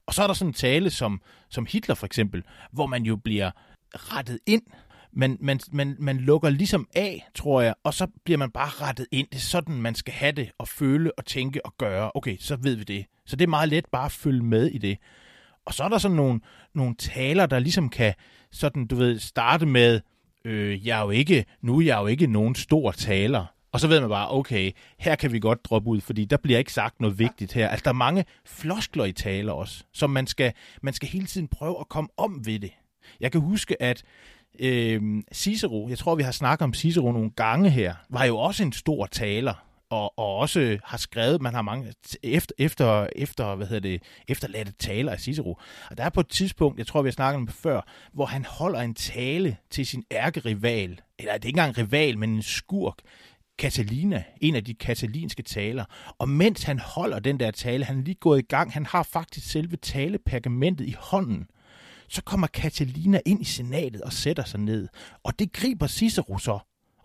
Og 0.06 0.14
så 0.14 0.22
er 0.22 0.26
der 0.26 0.34
sådan 0.34 0.48
en 0.50 0.54
tale 0.54 0.90
som, 0.90 1.22
som 1.48 1.66
Hitler 1.66 1.94
for 1.94 2.06
eksempel, 2.06 2.42
hvor 2.72 2.86
man 2.86 3.02
jo 3.02 3.16
bliver 3.16 3.50
rettet 3.92 4.38
ind. 4.46 4.62
Man, 5.12 5.38
man, 5.40 5.60
man, 5.72 5.96
man 5.98 6.16
lukker 6.16 6.50
ligesom 6.50 6.88
af, 6.94 7.28
tror 7.34 7.60
jeg, 7.60 7.74
og 7.84 7.94
så 7.94 8.06
bliver 8.24 8.38
man 8.38 8.50
bare 8.50 8.68
rettet 8.68 9.06
ind. 9.10 9.28
Det 9.30 9.36
er 9.36 9.40
sådan, 9.40 9.82
man 9.82 9.94
skal 9.94 10.14
have 10.14 10.32
det, 10.32 10.50
og 10.58 10.68
føle, 10.68 11.18
og 11.18 11.26
tænke 11.26 11.66
og 11.66 11.74
gøre. 11.78 12.10
Okay, 12.14 12.36
så 12.40 12.56
ved 12.56 12.76
vi 12.76 12.84
det. 12.84 13.06
Så 13.26 13.36
det 13.36 13.44
er 13.44 13.48
meget 13.48 13.68
let 13.68 13.86
bare 13.92 14.04
at 14.04 14.12
følge 14.12 14.42
med 14.42 14.66
i 14.66 14.78
det. 14.78 14.98
Og 15.66 15.74
så 15.74 15.84
er 15.84 15.88
der 15.88 15.98
sådan 15.98 16.16
nogle, 16.16 16.40
nogle 16.74 16.94
taler, 16.98 17.46
der 17.46 17.58
ligesom 17.58 17.88
kan 17.88 18.14
sådan, 18.52 18.86
du 18.86 18.96
ved, 18.96 19.18
starte 19.18 19.66
med, 19.66 20.00
øh, 20.44 20.86
jeg 20.86 20.98
er 20.98 21.02
jo 21.02 21.10
ikke, 21.10 21.44
nu 21.62 21.78
er 21.78 21.84
jeg 21.84 21.98
jo 22.00 22.06
ikke 22.06 22.26
nogen 22.26 22.54
stor 22.54 22.92
taler. 22.92 23.46
Og 23.72 23.80
så 23.80 23.88
ved 23.88 24.00
man 24.00 24.08
bare, 24.08 24.32
okay, 24.32 24.72
her 24.98 25.14
kan 25.14 25.32
vi 25.32 25.38
godt 25.38 25.64
droppe 25.64 25.90
ud, 25.90 26.00
fordi 26.00 26.24
der 26.24 26.36
bliver 26.36 26.58
ikke 26.58 26.72
sagt 26.72 27.00
noget 27.00 27.18
vigtigt 27.18 27.52
her. 27.52 27.68
Altså, 27.68 27.84
der 27.84 27.90
er 27.90 27.94
mange 27.94 28.24
floskler 28.46 29.04
i 29.04 29.12
taler 29.12 29.52
også, 29.52 29.84
som 29.92 30.10
man 30.10 30.26
skal, 30.26 30.52
man 30.82 30.94
skal 30.94 31.08
hele 31.08 31.26
tiden 31.26 31.48
prøve 31.48 31.76
at 31.80 31.88
komme 31.88 32.10
om 32.16 32.46
ved 32.46 32.58
det. 32.58 32.72
Jeg 33.20 33.32
kan 33.32 33.40
huske, 33.40 33.82
at 33.82 34.02
øh, 34.58 35.22
Cicero, 35.32 35.88
jeg 35.88 35.98
tror, 35.98 36.14
vi 36.14 36.22
har 36.22 36.32
snakket 36.32 36.64
om 36.64 36.74
Cicero 36.74 37.12
nogle 37.12 37.30
gange 37.30 37.70
her, 37.70 37.94
var 38.10 38.24
jo 38.24 38.38
også 38.38 38.62
en 38.62 38.72
stor 38.72 39.06
taler 39.06 39.71
og, 39.92 40.18
og 40.18 40.36
også 40.36 40.78
har 40.84 40.98
skrevet, 40.98 41.42
man 41.42 41.54
har 41.54 41.62
mange 41.62 41.92
efter, 42.22 42.54
efter, 42.58 43.06
efter 43.16 43.54
hvad 43.54 43.66
hedder 43.66 43.80
det, 43.80 44.02
efterladte 44.28 44.72
taler 44.72 45.12
af 45.12 45.20
Cicero. 45.20 45.58
Og 45.90 45.96
der 45.96 46.04
er 46.04 46.08
på 46.08 46.20
et 46.20 46.28
tidspunkt, 46.28 46.78
jeg 46.78 46.86
tror, 46.86 47.02
vi 47.02 47.08
har 47.08 47.12
snakket 47.12 47.36
om 47.36 47.46
det 47.46 47.54
før, 47.54 47.80
hvor 48.12 48.26
han 48.26 48.44
holder 48.44 48.80
en 48.80 48.94
tale 48.94 49.56
til 49.70 49.86
sin 49.86 50.04
ærkerival, 50.12 51.00
eller 51.18 51.32
det 51.32 51.44
er 51.44 51.46
ikke 51.46 51.48
engang 51.48 51.78
en 51.78 51.78
rival, 51.78 52.18
men 52.18 52.30
en 52.30 52.42
skurk, 52.42 52.98
Catalina, 53.58 54.24
en 54.40 54.56
af 54.56 54.64
de 54.64 54.74
katalinske 54.74 55.42
taler. 55.42 55.84
Og 56.18 56.28
mens 56.28 56.62
han 56.62 56.78
holder 56.78 57.18
den 57.18 57.40
der 57.40 57.50
tale, 57.50 57.84
han 57.84 57.98
er 57.98 58.02
lige 58.02 58.14
gået 58.14 58.38
i 58.38 58.46
gang, 58.46 58.72
han 58.72 58.86
har 58.86 59.02
faktisk 59.02 59.50
selve 59.50 59.76
talepergamentet 59.76 60.86
i 60.86 60.94
hånden, 60.98 61.46
så 62.08 62.22
kommer 62.22 62.46
Catalina 62.46 63.20
ind 63.26 63.42
i 63.42 63.44
senatet 63.44 64.02
og 64.02 64.12
sætter 64.12 64.44
sig 64.44 64.60
ned. 64.60 64.88
Og 65.22 65.38
det 65.38 65.52
griber 65.52 65.86
Cicero 65.86 66.38
så. 66.38 66.58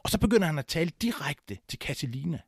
Og 0.04 0.10
så 0.10 0.18
begynder 0.18 0.48
han 0.48 0.60
at 0.60 0.66
tale 0.66 0.92
direkte 1.02 1.58
til 1.68 1.80
Catalina 1.80 2.40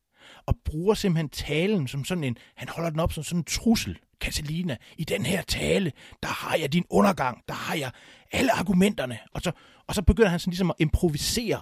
og 0.45 0.55
bruger 0.65 0.93
simpelthen 0.93 1.29
talen 1.29 1.87
som 1.87 2.05
sådan 2.05 2.23
en, 2.23 2.37
han 2.55 2.69
holder 2.69 2.89
den 2.89 2.99
op 2.99 3.13
som 3.13 3.23
sådan 3.23 3.39
en 3.39 3.43
trussel. 3.43 3.97
Catalina, 4.19 4.77
i 4.97 5.03
den 5.03 5.25
her 5.25 5.41
tale, 5.41 5.91
der 6.23 6.29
har 6.29 6.57
jeg 6.57 6.73
din 6.73 6.85
undergang, 6.89 7.43
der 7.47 7.53
har 7.53 7.75
jeg 7.75 7.91
alle 8.31 8.51
argumenterne. 8.51 9.17
Og 9.33 9.41
så, 9.41 9.51
og 9.87 9.95
så 9.95 10.01
begynder 10.01 10.29
han 10.29 10.39
sådan 10.39 10.51
ligesom 10.51 10.69
at 10.69 10.75
improvisere 10.79 11.61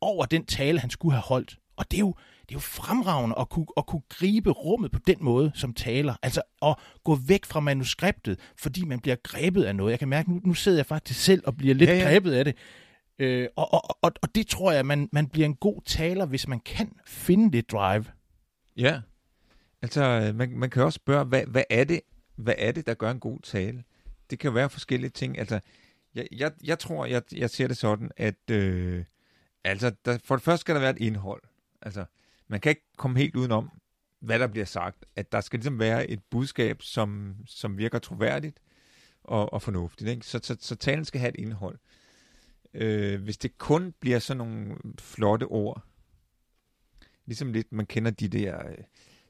over 0.00 0.24
den 0.24 0.44
tale, 0.44 0.80
han 0.80 0.90
skulle 0.90 1.12
have 1.12 1.22
holdt. 1.22 1.58
Og 1.76 1.90
det 1.90 1.96
er 1.96 2.00
jo, 2.00 2.14
det 2.40 2.50
er 2.50 2.54
jo 2.54 2.58
fremragende 2.58 3.36
at 3.38 3.48
kunne, 3.48 3.66
at 3.76 3.86
kunne 3.86 4.02
gribe 4.08 4.50
rummet 4.50 4.92
på 4.92 4.98
den 5.06 5.16
måde 5.20 5.52
som 5.54 5.74
taler. 5.74 6.14
Altså 6.22 6.42
at 6.62 6.74
gå 7.04 7.14
væk 7.14 7.44
fra 7.44 7.60
manuskriptet, 7.60 8.38
fordi 8.56 8.84
man 8.84 9.00
bliver 9.00 9.16
grebet 9.22 9.64
af 9.64 9.76
noget. 9.76 9.90
Jeg 9.90 9.98
kan 9.98 10.08
mærke, 10.08 10.32
nu, 10.32 10.40
nu 10.44 10.54
sidder 10.54 10.78
jeg 10.78 10.86
faktisk 10.86 11.20
selv 11.20 11.42
og 11.46 11.56
bliver 11.56 11.74
lidt 11.74 11.90
ja, 11.90 11.96
ja. 11.96 12.04
grebet 12.04 12.32
af 12.32 12.44
det. 12.44 12.56
Øh, 13.18 13.48
og, 13.56 13.74
og, 13.74 13.98
og, 14.02 14.12
og 14.22 14.34
det 14.34 14.46
tror 14.46 14.72
jeg, 14.72 14.86
man, 14.86 15.08
man 15.12 15.28
bliver 15.28 15.46
en 15.46 15.54
god 15.54 15.82
taler, 15.86 16.26
hvis 16.26 16.48
man 16.48 16.60
kan 16.60 16.92
finde 17.06 17.52
det 17.52 17.70
drive. 17.70 18.04
Ja, 18.76 19.00
altså 19.82 20.02
øh, 20.02 20.34
man, 20.34 20.58
man 20.58 20.70
kan 20.70 20.82
også 20.82 20.96
spørge, 20.96 21.24
hvad, 21.24 21.46
hvad, 21.46 21.64
er 21.70 21.84
det, 21.84 22.00
hvad 22.36 22.54
er 22.58 22.72
det, 22.72 22.86
der 22.86 22.94
gør 22.94 23.10
en 23.10 23.20
god 23.20 23.38
tale? 23.40 23.84
Det 24.30 24.38
kan 24.38 24.54
være 24.54 24.70
forskellige 24.70 25.10
ting. 25.10 25.38
Altså, 25.38 25.60
jeg, 26.14 26.26
jeg, 26.32 26.52
jeg 26.64 26.78
tror, 26.78 27.06
jeg, 27.06 27.22
jeg 27.32 27.50
ser 27.50 27.68
det 27.68 27.76
sådan, 27.76 28.10
at 28.16 28.50
øh, 28.50 29.04
altså, 29.64 29.92
der, 30.04 30.18
for 30.24 30.36
det 30.36 30.44
første 30.44 30.60
skal 30.60 30.74
der 30.74 30.80
være 30.80 30.90
et 30.90 30.98
indhold. 30.98 31.42
Altså, 31.82 32.04
man 32.48 32.60
kan 32.60 32.70
ikke 32.70 32.86
komme 32.96 33.18
helt 33.18 33.36
udenom 33.36 33.70
hvad 34.20 34.38
der 34.38 34.46
bliver 34.46 34.66
sagt. 34.66 35.04
At 35.16 35.32
der 35.32 35.40
skal 35.40 35.58
ligesom 35.58 35.78
være 35.78 36.10
et 36.10 36.20
budskab, 36.30 36.82
som, 36.82 37.36
som 37.46 37.78
virker 37.78 37.98
troværdigt 37.98 38.60
og, 39.24 39.52
og 39.52 39.62
fornuftigt. 39.62 40.10
Ikke? 40.10 40.26
Så, 40.26 40.40
så, 40.42 40.56
så 40.60 40.76
talen 40.76 41.04
skal 41.04 41.20
have 41.20 41.28
et 41.28 41.40
indhold. 41.40 41.74
Øh, 41.74 41.80
øh, 42.76 43.22
hvis 43.22 43.38
det 43.38 43.58
kun 43.58 43.94
bliver 44.00 44.18
sådan 44.18 44.38
nogle 44.38 44.76
flotte 44.98 45.44
ord, 45.44 45.82
ligesom 47.26 47.52
lidt, 47.52 47.72
man 47.72 47.86
kender 47.86 48.10
de 48.10 48.28
der 48.28 48.68
øh, 48.68 48.84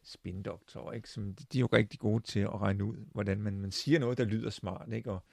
spindoktorer, 0.04 0.92
ikke? 0.92 1.10
Som, 1.10 1.34
de, 1.34 1.44
de 1.52 1.58
er 1.58 1.60
jo 1.60 1.68
rigtig 1.72 2.00
gode 2.00 2.22
til 2.22 2.40
at 2.40 2.60
regne 2.60 2.84
ud, 2.84 2.96
hvordan 3.12 3.40
man, 3.40 3.60
man 3.60 3.70
siger 3.70 3.98
noget, 3.98 4.18
der 4.18 4.24
lyder 4.24 4.50
smart, 4.50 4.92
ikke? 4.92 5.10
Og 5.10 5.24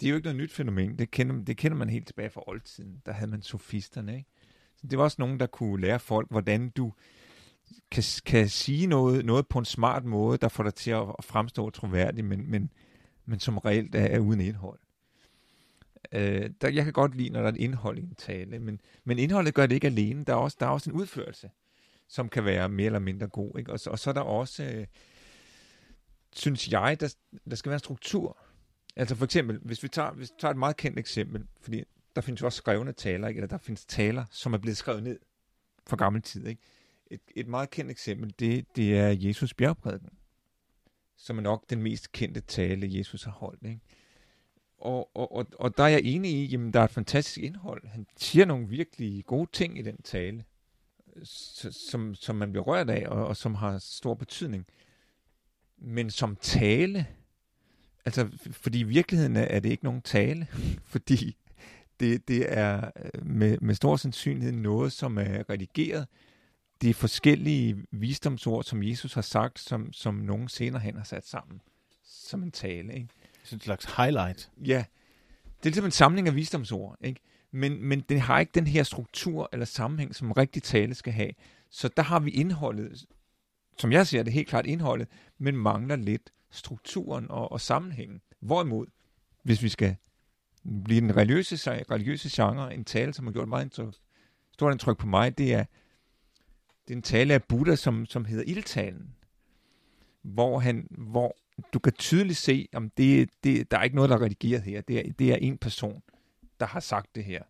det 0.00 0.06
er 0.06 0.10
jo 0.10 0.16
ikke 0.16 0.26
noget 0.26 0.40
nyt 0.40 0.52
fænomen. 0.52 0.98
Det 0.98 1.10
kender, 1.10 1.44
det 1.44 1.56
kender 1.56 1.78
man 1.78 1.88
helt 1.88 2.06
tilbage 2.06 2.30
fra 2.30 2.42
oldtiden. 2.46 3.02
Der 3.06 3.12
havde 3.12 3.30
man 3.30 3.42
sofisterne, 3.42 4.16
ikke? 4.16 4.28
Så 4.76 4.86
det 4.86 4.98
var 4.98 5.04
også 5.04 5.16
nogen, 5.18 5.40
der 5.40 5.46
kunne 5.46 5.80
lære 5.80 6.00
folk, 6.00 6.30
hvordan 6.30 6.70
du 6.70 6.92
kan, 7.90 8.02
kan 8.26 8.48
sige 8.48 8.86
noget, 8.86 9.24
noget 9.24 9.48
på 9.48 9.58
en 9.58 9.64
smart 9.64 10.04
måde, 10.04 10.38
der 10.38 10.48
får 10.48 10.62
dig 10.62 10.74
til 10.74 10.90
at, 10.90 11.06
fremstå 11.20 11.70
troværdig, 11.70 12.24
men, 12.24 12.50
men, 12.50 12.72
men 13.26 13.40
som 13.40 13.58
reelt 13.58 13.94
er, 13.94 14.04
er 14.04 14.18
uden 14.18 14.40
indhold. 14.40 14.78
Øh, 16.12 16.50
der, 16.60 16.68
jeg 16.68 16.84
kan 16.84 16.92
godt 16.92 17.14
lide, 17.14 17.30
når 17.30 17.40
der 17.40 17.48
er 17.48 17.52
et 17.52 17.58
indhold 17.60 17.98
i 17.98 18.02
en 18.02 18.14
tale, 18.14 18.58
men, 18.58 18.80
men 19.04 19.18
indholdet 19.18 19.54
gør 19.54 19.66
det 19.66 19.74
ikke 19.74 19.86
alene. 19.86 20.24
Der 20.24 20.32
er 20.32 20.36
også, 20.36 20.56
der 20.60 20.66
er 20.66 20.70
også 20.70 20.90
en 20.90 20.96
udførelse, 20.96 21.50
som 22.08 22.28
kan 22.28 22.44
være 22.44 22.68
mere 22.68 22.86
eller 22.86 22.98
mindre 22.98 23.28
god. 23.28 23.58
Ikke? 23.58 23.72
Og, 23.72 23.80
og 23.86 23.98
så 23.98 24.10
er 24.10 24.14
der 24.14 24.20
også, 24.20 24.64
øh, 24.64 24.86
synes 26.32 26.72
jeg, 26.72 27.00
der, 27.00 27.14
der 27.50 27.56
skal 27.56 27.70
være 27.70 27.76
en 27.76 27.78
struktur. 27.78 28.36
Altså 28.96 29.14
for 29.14 29.24
eksempel, 29.24 29.58
hvis 29.62 29.82
vi 29.82 29.88
tager, 29.88 30.12
hvis 30.12 30.30
vi 30.30 30.34
tager 30.40 30.52
et 30.52 30.58
meget 30.58 30.76
kendt 30.76 30.98
eksempel, 30.98 31.46
fordi 31.60 31.84
der 32.16 32.22
findes 32.22 32.40
jo 32.40 32.46
også 32.46 32.56
skrevne 32.56 32.92
taler, 32.92 33.28
ikke? 33.28 33.38
eller 33.38 33.48
der 33.48 33.58
findes 33.58 33.86
taler, 33.86 34.24
som 34.30 34.54
er 34.54 34.58
blevet 34.58 34.76
skrevet 34.76 35.02
ned 35.02 35.18
fra 35.86 35.96
gammel 35.96 36.22
tid. 36.22 36.46
Ikke? 36.46 36.62
Et, 37.06 37.20
et 37.36 37.48
meget 37.48 37.70
kendt 37.70 37.90
eksempel, 37.90 38.34
det, 38.38 38.76
det 38.76 38.98
er 38.98 39.08
Jesus 39.08 39.54
bjergprædiken, 39.54 40.08
som 41.16 41.38
er 41.38 41.42
nok 41.42 41.70
den 41.70 41.82
mest 41.82 42.12
kendte 42.12 42.40
tale, 42.40 42.98
Jesus 42.98 43.24
har 43.24 43.32
holdt. 43.32 43.62
Ikke? 43.62 43.80
Og, 44.82 45.16
og, 45.16 45.36
og, 45.36 45.46
og 45.58 45.76
der 45.76 45.84
er 45.84 45.88
jeg 45.88 46.00
enig 46.04 46.30
i, 46.30 46.54
at 46.54 46.74
der 46.74 46.80
er 46.80 46.84
et 46.84 46.90
fantastisk 46.90 47.38
indhold. 47.38 47.86
Han 47.86 48.06
siger 48.16 48.44
nogle 48.44 48.68
virkelig 48.68 49.24
gode 49.26 49.50
ting 49.52 49.78
i 49.78 49.82
den 49.82 50.02
tale, 50.02 50.44
som, 51.70 52.14
som 52.14 52.36
man 52.36 52.52
bliver 52.52 52.64
rørt 52.64 52.90
af, 52.90 53.08
og, 53.08 53.26
og 53.26 53.36
som 53.36 53.54
har 53.54 53.78
stor 53.78 54.14
betydning. 54.14 54.66
Men 55.78 56.10
som 56.10 56.36
tale, 56.36 57.06
altså, 58.04 58.28
fordi 58.50 58.80
i 58.80 58.82
virkeligheden 58.82 59.36
er 59.36 59.60
det 59.60 59.70
ikke 59.70 59.84
nogen 59.84 60.02
tale, 60.02 60.46
fordi 60.92 61.36
det, 62.00 62.28
det 62.28 62.58
er 62.58 62.90
øh, 62.96 63.26
med, 63.26 63.58
med 63.58 63.74
stor 63.74 63.96
sandsynlighed 63.96 64.52
noget, 64.52 64.92
som 64.92 65.18
er 65.18 65.50
redigeret. 65.50 66.06
Det 66.80 66.90
er 66.90 66.94
forskellige 66.94 67.84
visdomsord, 67.90 68.64
som 68.64 68.82
Jesus 68.82 69.14
har 69.14 69.22
sagt, 69.22 69.58
som, 69.58 69.92
som 69.92 70.14
nogen 70.14 70.48
senere 70.48 70.80
hen 70.80 70.96
har 70.96 71.04
sat 71.04 71.26
sammen 71.26 71.60
som 72.04 72.42
en 72.42 72.50
tale. 72.50 72.94
Ikke? 72.94 73.08
Sådan 73.42 73.56
en 73.56 73.60
slags 73.60 73.84
highlight. 73.84 74.50
Ja, 74.66 74.84
det 75.44 75.66
er 75.66 75.70
ligesom 75.70 75.84
en 75.84 75.90
samling 75.90 76.28
af 76.28 76.34
visdomsord, 76.34 76.96
ikke? 77.00 77.20
Men, 77.50 77.84
men 77.84 78.00
den 78.00 78.18
har 78.18 78.40
ikke 78.40 78.52
den 78.54 78.66
her 78.66 78.82
struktur 78.82 79.48
eller 79.52 79.66
sammenhæng, 79.66 80.14
som 80.14 80.32
rigtig 80.32 80.62
tale 80.62 80.94
skal 80.94 81.12
have. 81.12 81.30
Så 81.70 81.88
der 81.96 82.02
har 82.02 82.20
vi 82.20 82.30
indholdet, 82.30 83.04
som 83.78 83.92
jeg 83.92 84.06
ser 84.06 84.22
det 84.22 84.32
helt 84.32 84.48
klart 84.48 84.66
indholdet, 84.66 85.08
men 85.38 85.56
mangler 85.56 85.96
lidt 85.96 86.30
strukturen 86.50 87.30
og, 87.30 87.52
og 87.52 87.60
sammenhængen. 87.60 88.20
Hvorimod, 88.40 88.86
hvis 89.42 89.62
vi 89.62 89.68
skal 89.68 89.96
blive 90.84 91.00
den 91.00 91.16
religiøse, 91.16 91.84
religiøse 91.90 92.28
genre, 92.32 92.74
en 92.74 92.84
tale, 92.84 93.14
som 93.14 93.26
har 93.26 93.32
gjort 93.32 93.48
meget 93.48 93.64
indtryk, 93.64 93.94
stort 94.52 94.72
indtryk 94.72 94.98
på 94.98 95.06
mig, 95.06 95.38
det 95.38 95.54
er, 95.54 95.64
det 96.88 96.94
er 96.94 96.96
en 96.96 97.02
tale 97.02 97.34
af 97.34 97.44
Buddha, 97.44 97.76
som, 97.76 98.06
som 98.06 98.24
hedder 98.24 98.44
Ildtalen, 98.46 99.14
hvor, 100.22 100.58
han, 100.58 100.86
hvor 100.90 101.36
du 101.72 101.78
kan 101.78 101.92
tydeligt 101.92 102.38
se, 102.38 102.68
om 102.74 102.90
det, 102.90 103.30
det, 103.44 103.70
der 103.70 103.78
er 103.78 103.82
ikke 103.82 103.96
noget, 103.96 104.10
der 104.10 104.16
er 104.16 104.22
redigeret 104.22 104.62
her. 104.62 104.80
Det 104.80 104.98
er, 104.98 105.12
det 105.12 105.32
er 105.32 105.36
en 105.36 105.58
person, 105.58 106.02
der 106.60 106.66
har 106.66 106.80
sagt 106.80 107.14
det 107.14 107.24
her. 107.24 107.42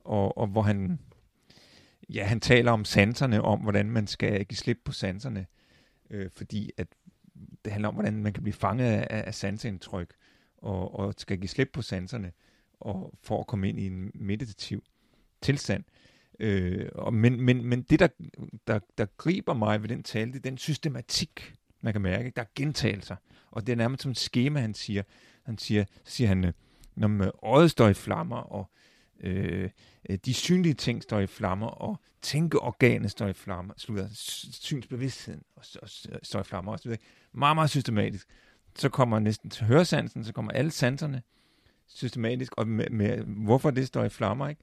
Og, 0.00 0.38
og 0.38 0.46
hvor 0.46 0.62
han, 0.62 0.98
ja, 2.08 2.24
han 2.24 2.40
taler 2.40 2.72
om 2.72 2.84
sanserne, 2.84 3.42
om 3.42 3.60
hvordan 3.60 3.90
man 3.90 4.06
skal 4.06 4.44
give 4.44 4.56
slip 4.56 4.78
på 4.84 4.92
sanserne, 4.92 5.46
øh, 6.10 6.30
fordi 6.36 6.70
at 6.76 6.86
det 7.64 7.72
handler 7.72 7.88
om, 7.88 7.94
hvordan 7.94 8.22
man 8.22 8.32
kan 8.32 8.42
blive 8.42 8.54
fanget 8.54 8.86
af, 8.86 9.06
af 9.26 9.34
sansindtryk, 9.34 10.14
og, 10.58 10.98
og 10.98 11.14
skal 11.18 11.38
give 11.38 11.48
slip 11.48 11.70
på 11.72 11.82
sanserne, 11.82 12.32
og 12.80 13.14
for 13.22 13.40
at 13.40 13.46
komme 13.46 13.68
ind 13.68 13.80
i 13.80 13.86
en 13.86 14.10
meditativ 14.14 14.84
tilstand. 15.42 15.84
Øh, 16.40 16.88
og, 16.94 17.14
men, 17.14 17.40
men, 17.40 17.64
men 17.64 17.82
det, 17.82 18.00
der, 18.00 18.08
der, 18.66 18.78
der 18.98 19.06
griber 19.16 19.54
mig 19.54 19.82
ved 19.82 19.88
den 19.88 20.02
tale, 20.02 20.32
det 20.32 20.38
er 20.38 20.50
den 20.50 20.58
systematik, 20.58 21.54
man 21.84 21.92
kan 21.92 22.02
mærke. 22.02 22.32
Der 22.36 22.42
er 22.42 22.46
gentagelser. 22.54 23.16
Og 23.50 23.66
det 23.66 23.72
er 23.72 23.76
nærmest 23.76 24.02
som 24.02 24.10
et 24.10 24.18
schema, 24.18 24.60
han 24.60 24.74
siger. 24.74 25.02
Han 25.42 25.58
siger, 25.58 25.84
siger 26.04 26.28
han, 26.28 26.52
når 26.94 27.24
øh, 27.24 27.30
øjet 27.42 27.70
står 27.70 27.88
i 27.88 27.94
flammer, 27.94 28.36
og 28.36 28.70
øh, 29.20 29.70
øh, 30.08 30.18
de 30.24 30.34
synlige 30.34 30.74
ting 30.74 31.02
står 31.02 31.20
i 31.20 31.26
flammer, 31.26 31.66
og 31.66 31.96
tænkeorganet 32.22 33.10
står 33.10 33.26
i 33.26 33.32
flammer, 33.32 33.74
slutter, 33.76 34.08
synsbevidstheden 34.12 35.42
og, 35.56 35.64
og, 35.82 35.88
står 36.22 36.40
i 36.40 36.42
flammer, 36.42 36.72
osv. 36.72 36.90
så 36.90 36.96
Meget, 37.32 37.56
meget 37.56 37.70
systematisk. 37.70 38.28
Så 38.76 38.88
kommer 38.88 39.18
næsten 39.18 39.50
til 39.50 39.66
høresansen, 39.66 40.24
så 40.24 40.32
kommer 40.32 40.52
alle 40.52 40.70
sanserne 40.70 41.22
systematisk, 41.86 42.52
og 42.56 42.68
med, 42.68 42.90
med 42.90 43.18
hvorfor 43.24 43.70
det 43.70 43.86
står 43.86 44.04
i 44.04 44.08
flammer, 44.08 44.48
ikke? 44.48 44.62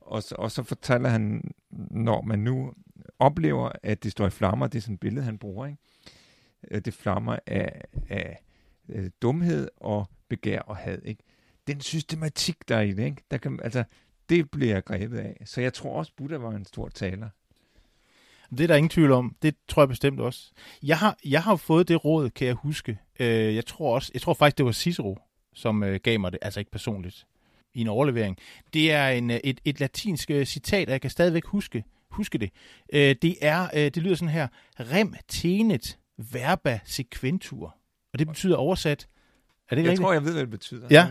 Og 0.00 0.22
så, 0.22 0.34
og 0.38 0.50
så 0.50 0.62
fortæller 0.62 1.08
han, 1.08 1.54
når 1.90 2.22
man 2.22 2.38
nu 2.38 2.72
oplever, 3.18 3.72
at 3.82 4.02
det 4.02 4.12
står 4.12 4.26
i 4.26 4.30
flammer, 4.30 4.66
det 4.66 4.78
er 4.78 4.82
sådan 4.82 4.94
et 4.94 5.00
billede, 5.00 5.24
han 5.24 5.38
bruger, 5.38 5.66
ikke? 5.66 5.78
Øh, 6.70 6.80
det 6.80 6.94
flammer 6.94 7.38
af, 7.46 7.80
af 8.08 8.42
øh, 8.88 9.10
dumhed 9.22 9.68
og 9.76 10.08
begær 10.28 10.60
og 10.60 10.76
had. 10.76 10.98
Ikke? 11.04 11.22
Den 11.66 11.80
systematik, 11.80 12.68
der 12.68 12.76
er 12.76 12.80
i 12.80 12.92
det, 12.92 13.04
ikke? 13.04 13.22
Der 13.30 13.36
kan, 13.36 13.60
altså, 13.62 13.84
det 14.28 14.50
bliver 14.50 14.74
jeg 14.74 14.84
grebet 14.84 15.18
af. 15.18 15.42
Så 15.44 15.60
jeg 15.60 15.72
tror 15.72 15.98
også, 15.98 16.12
Buddha 16.16 16.38
var 16.38 16.50
en 16.50 16.64
stor 16.64 16.88
taler. 16.88 17.28
Det 18.50 18.60
er 18.60 18.66
der 18.66 18.76
ingen 18.76 18.90
tvivl 18.90 19.12
om. 19.12 19.36
Det 19.42 19.54
tror 19.68 19.82
jeg 19.82 19.88
bestemt 19.88 20.20
også. 20.20 20.52
Jeg 20.82 20.98
har, 20.98 21.18
jeg 21.24 21.42
har 21.42 21.56
fået 21.56 21.88
det 21.88 22.04
råd, 22.04 22.30
kan 22.30 22.46
jeg 22.46 22.54
huske. 22.54 22.98
Øh, 23.20 23.54
jeg 23.54 23.66
tror 23.66 23.94
også, 23.94 24.10
jeg 24.14 24.22
tror 24.22 24.34
faktisk, 24.34 24.58
det 24.58 24.66
var 24.66 24.72
Cicero, 24.72 25.18
som 25.54 25.82
øh, 25.82 26.00
gav 26.02 26.20
mig 26.20 26.32
det. 26.32 26.38
Altså 26.42 26.60
ikke 26.60 26.70
personligt 26.70 27.26
i 27.74 27.80
en 27.80 27.88
overlevering. 27.88 28.38
Det 28.72 28.92
er 28.92 29.08
en, 29.08 29.30
øh, 29.30 29.40
et, 29.44 29.60
et 29.64 29.80
latinsk 29.80 30.30
øh, 30.30 30.46
citat, 30.46 30.88
og 30.88 30.92
jeg 30.92 31.00
kan 31.00 31.10
stadigvæk 31.10 31.44
huske, 31.44 31.84
huske 32.10 32.38
det. 32.38 32.50
det 33.22 33.36
er, 33.40 33.68
det 33.72 33.96
lyder 33.96 34.14
sådan 34.14 34.34
her. 34.34 34.48
Rem 34.80 35.14
tenet 35.28 35.98
verba 36.18 36.80
sequentur. 36.84 37.76
Og 38.12 38.18
det 38.18 38.26
betyder 38.26 38.56
oversat... 38.56 39.08
Er 39.70 39.74
det 39.74 39.82
jeg 39.82 39.90
rigtigt? 39.90 40.04
tror, 40.04 40.12
jeg 40.12 40.24
ved, 40.24 40.32
hvad 40.32 40.42
det 40.42 40.50
betyder. 40.50 40.88
Ja. 40.90 41.08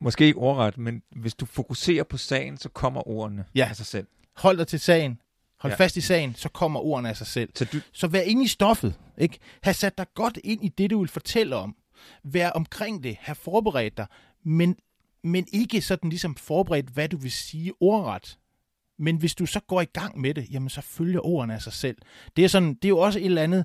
Måske 0.00 0.24
ikke 0.24 0.38
ordret, 0.38 0.78
men 0.78 1.02
hvis 1.10 1.34
du 1.34 1.46
fokuserer 1.46 2.04
på 2.04 2.16
sagen, 2.16 2.56
så 2.56 2.68
kommer 2.68 3.08
ordene 3.08 3.44
ja. 3.54 3.66
af 3.70 3.76
sig 3.76 3.86
selv. 3.86 4.06
Hold 4.36 4.58
dig 4.58 4.66
til 4.66 4.80
sagen. 4.80 5.20
Hold 5.60 5.72
ja. 5.72 5.76
fast 5.76 5.96
i 5.96 6.00
sagen, 6.00 6.34
så 6.34 6.48
kommer 6.48 6.80
ordene 6.80 7.08
af 7.08 7.16
sig 7.16 7.26
selv. 7.26 7.50
Så, 7.54 7.64
du... 7.64 7.80
så 7.92 8.06
vær 8.06 8.20
inde 8.20 8.44
i 8.44 8.46
stoffet. 8.46 8.98
Ikke? 9.18 9.38
Ha' 9.62 9.72
sat 9.72 9.98
dig 9.98 10.06
godt 10.14 10.38
ind 10.44 10.64
i 10.64 10.68
det, 10.68 10.90
du 10.90 10.98
vil 10.98 11.08
fortælle 11.08 11.56
om. 11.56 11.76
Vær 12.24 12.50
omkring 12.50 13.02
det. 13.02 13.16
Ha' 13.20 13.32
forberedt 13.32 13.96
dig. 13.96 14.06
Men, 14.44 14.76
men 15.24 15.46
ikke 15.52 15.80
sådan 15.80 16.10
ligesom 16.10 16.34
forberedt, 16.34 16.86
hvad 16.86 17.08
du 17.08 17.16
vil 17.16 17.32
sige 17.32 17.72
ordret. 17.80 18.38
Men 18.98 19.16
hvis 19.16 19.34
du 19.34 19.46
så 19.46 19.60
går 19.60 19.80
i 19.80 19.84
gang 19.84 20.20
med 20.20 20.34
det, 20.34 20.46
jamen 20.50 20.68
så 20.68 20.80
følger 20.80 21.26
ordene 21.26 21.54
af 21.54 21.62
sig 21.62 21.72
selv. 21.72 21.96
Det 22.36 22.44
er, 22.44 22.48
sådan, 22.48 22.74
det 22.74 22.84
er 22.84 22.88
jo 22.88 22.98
også 22.98 23.18
et 23.18 23.24
eller 23.24 23.42
andet 23.42 23.64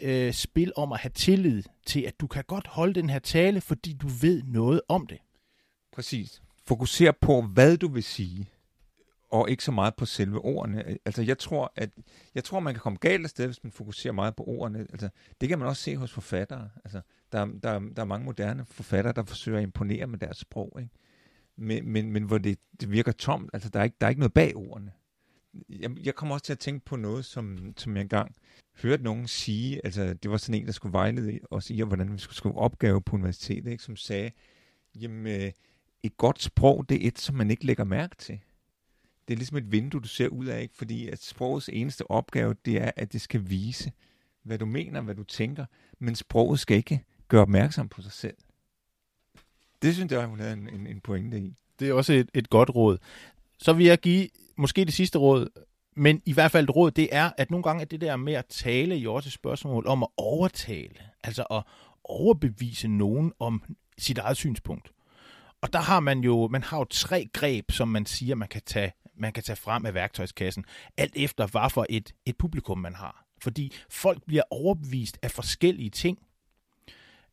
øh, 0.00 0.32
spil 0.32 0.72
om 0.76 0.92
at 0.92 0.98
have 0.98 1.10
tillid 1.14 1.62
til, 1.86 2.00
at 2.00 2.20
du 2.20 2.26
kan 2.26 2.44
godt 2.44 2.66
holde 2.66 2.94
den 2.94 3.10
her 3.10 3.18
tale, 3.18 3.60
fordi 3.60 3.92
du 3.92 4.08
ved 4.08 4.42
noget 4.42 4.80
om 4.88 5.06
det. 5.06 5.18
Præcis. 5.92 6.42
Fokuser 6.66 7.12
på, 7.20 7.42
hvad 7.42 7.76
du 7.76 7.88
vil 7.88 8.02
sige, 8.02 8.48
og 9.32 9.50
ikke 9.50 9.64
så 9.64 9.72
meget 9.72 9.94
på 9.94 10.06
selve 10.06 10.44
ordene. 10.44 10.98
Altså, 11.04 11.22
jeg 11.22 11.38
tror, 11.38 11.72
at 11.76 11.90
jeg 12.34 12.44
tror, 12.44 12.60
man 12.60 12.74
kan 12.74 12.80
komme 12.80 12.98
galt 12.98 13.24
af 13.24 13.30
sted, 13.30 13.46
hvis 13.46 13.64
man 13.64 13.72
fokuserer 13.72 14.12
meget 14.12 14.36
på 14.36 14.44
ordene. 14.44 14.78
Altså, 14.78 15.08
det 15.40 15.48
kan 15.48 15.58
man 15.58 15.68
også 15.68 15.82
se 15.82 15.96
hos 15.96 16.12
forfattere. 16.12 16.70
Altså, 16.84 17.00
der, 17.32 17.44
der, 17.44 17.78
der 17.78 18.02
er 18.02 18.04
mange 18.04 18.24
moderne 18.24 18.64
forfattere, 18.64 19.12
der 19.12 19.24
forsøger 19.24 19.58
at 19.58 19.62
imponere 19.62 20.06
med 20.06 20.18
deres 20.18 20.36
sprog. 20.36 20.76
Ikke? 20.80 20.90
Men, 21.56 21.88
men, 21.88 22.12
men 22.12 22.22
hvor 22.22 22.38
det, 22.38 22.58
det 22.80 22.90
virker 22.90 23.12
tomt. 23.12 23.50
Altså, 23.52 23.68
der 23.68 23.80
er, 23.80 23.84
ikke, 23.84 23.96
der 24.00 24.06
er 24.06 24.08
ikke 24.08 24.20
noget 24.20 24.32
bag 24.32 24.56
ordene. 24.56 24.92
Jeg, 25.68 25.90
jeg 26.04 26.14
kommer 26.14 26.34
også 26.34 26.44
til 26.44 26.52
at 26.52 26.58
tænke 26.58 26.84
på 26.84 26.96
noget, 26.96 27.24
som, 27.24 27.74
som 27.76 27.96
jeg 27.96 28.02
engang 28.02 28.34
hørte 28.82 29.02
nogen 29.02 29.28
sige, 29.28 29.80
altså 29.84 30.14
det 30.14 30.30
var 30.30 30.36
sådan 30.36 30.60
en, 30.60 30.66
der 30.66 30.72
skulle 30.72 30.92
vejlede 30.92 31.38
os 31.50 31.70
i, 31.70 31.82
hvordan 31.82 32.12
vi 32.12 32.18
skulle 32.18 32.36
skrive 32.36 32.58
opgave 32.58 33.02
på 33.02 33.16
universitetet, 33.16 33.70
ikke, 33.70 33.82
som 33.82 33.96
sagde, 33.96 34.30
jamen 34.94 35.26
øh, 35.26 35.52
et 36.02 36.16
godt 36.16 36.42
sprog, 36.42 36.88
det 36.88 37.04
er 37.04 37.08
et, 37.08 37.18
som 37.18 37.36
man 37.36 37.50
ikke 37.50 37.66
lægger 37.66 37.84
mærke 37.84 38.16
til. 38.16 38.40
Det 39.28 39.34
er 39.34 39.38
ligesom 39.38 39.56
et 39.56 39.72
vindue, 39.72 40.00
du 40.00 40.08
ser 40.08 40.28
ud 40.28 40.46
af, 40.46 40.62
ikke? 40.62 40.76
fordi 40.76 41.08
at 41.08 41.22
sprogets 41.22 41.70
eneste 41.72 42.10
opgave, 42.10 42.54
det 42.64 42.82
er, 42.82 42.90
at 42.96 43.12
det 43.12 43.20
skal 43.20 43.50
vise, 43.50 43.92
hvad 44.42 44.58
du 44.58 44.66
mener, 44.66 45.00
hvad 45.00 45.14
du 45.14 45.24
tænker, 45.24 45.66
men 45.98 46.14
sproget 46.14 46.60
skal 46.60 46.76
ikke 46.76 47.04
gøre 47.28 47.42
opmærksom 47.42 47.88
på 47.88 48.02
sig 48.02 48.12
selv. 48.12 48.36
Det 49.82 49.94
synes 49.94 50.12
jeg, 50.12 50.26
hun 50.26 50.40
havde 50.40 50.52
en, 50.52 50.68
en, 50.68 50.86
en 50.86 51.00
pointe 51.00 51.38
i. 51.38 51.54
Det 51.78 51.88
er 51.88 51.94
også 51.94 52.12
et, 52.12 52.30
et 52.34 52.50
godt 52.50 52.70
råd. 52.74 52.98
Så 53.58 53.72
vil 53.72 53.86
jeg 53.86 53.98
give 53.98 54.28
måske 54.56 54.84
det 54.84 54.94
sidste 54.94 55.18
råd, 55.18 55.48
men 55.96 56.22
i 56.26 56.32
hvert 56.32 56.50
fald 56.50 56.64
et 56.64 56.76
råd, 56.76 56.90
det 56.90 57.08
er, 57.12 57.30
at 57.38 57.50
nogle 57.50 57.62
gange 57.62 57.80
er 57.80 57.84
det 57.86 58.00
der 58.00 58.16
med 58.16 58.32
at 58.32 58.46
tale 58.46 58.94
jo 58.94 59.14
også 59.14 59.28
et 59.28 59.32
spørgsmål 59.32 59.86
om 59.86 60.02
at 60.02 60.08
overtale, 60.16 60.94
altså 61.24 61.42
at 61.42 61.62
overbevise 62.04 62.88
nogen 62.88 63.32
om 63.38 63.62
sit 63.98 64.18
eget 64.18 64.36
synspunkt. 64.36 64.92
Og 65.60 65.72
der 65.72 65.78
har 65.78 66.00
man 66.00 66.20
jo, 66.20 66.48
man 66.48 66.62
har 66.62 66.78
jo 66.78 66.84
tre 66.84 67.28
greb, 67.32 67.70
som 67.70 67.88
man 67.88 68.06
siger, 68.06 68.34
man 68.34 68.48
kan 68.48 68.62
tage, 68.66 68.92
man 69.16 69.32
kan 69.32 69.42
tage 69.42 69.56
frem 69.56 69.86
af 69.86 69.94
værktøjskassen, 69.94 70.64
alt 70.96 71.12
efter 71.16 71.46
hvad 71.46 71.70
for 71.70 71.86
et, 71.90 72.12
et 72.26 72.36
publikum 72.36 72.78
man 72.78 72.94
har. 72.94 73.24
Fordi 73.42 73.72
folk 73.90 74.22
bliver 74.26 74.42
overbevist 74.50 75.18
af 75.22 75.30
forskellige 75.30 75.90
ting. 75.90 76.18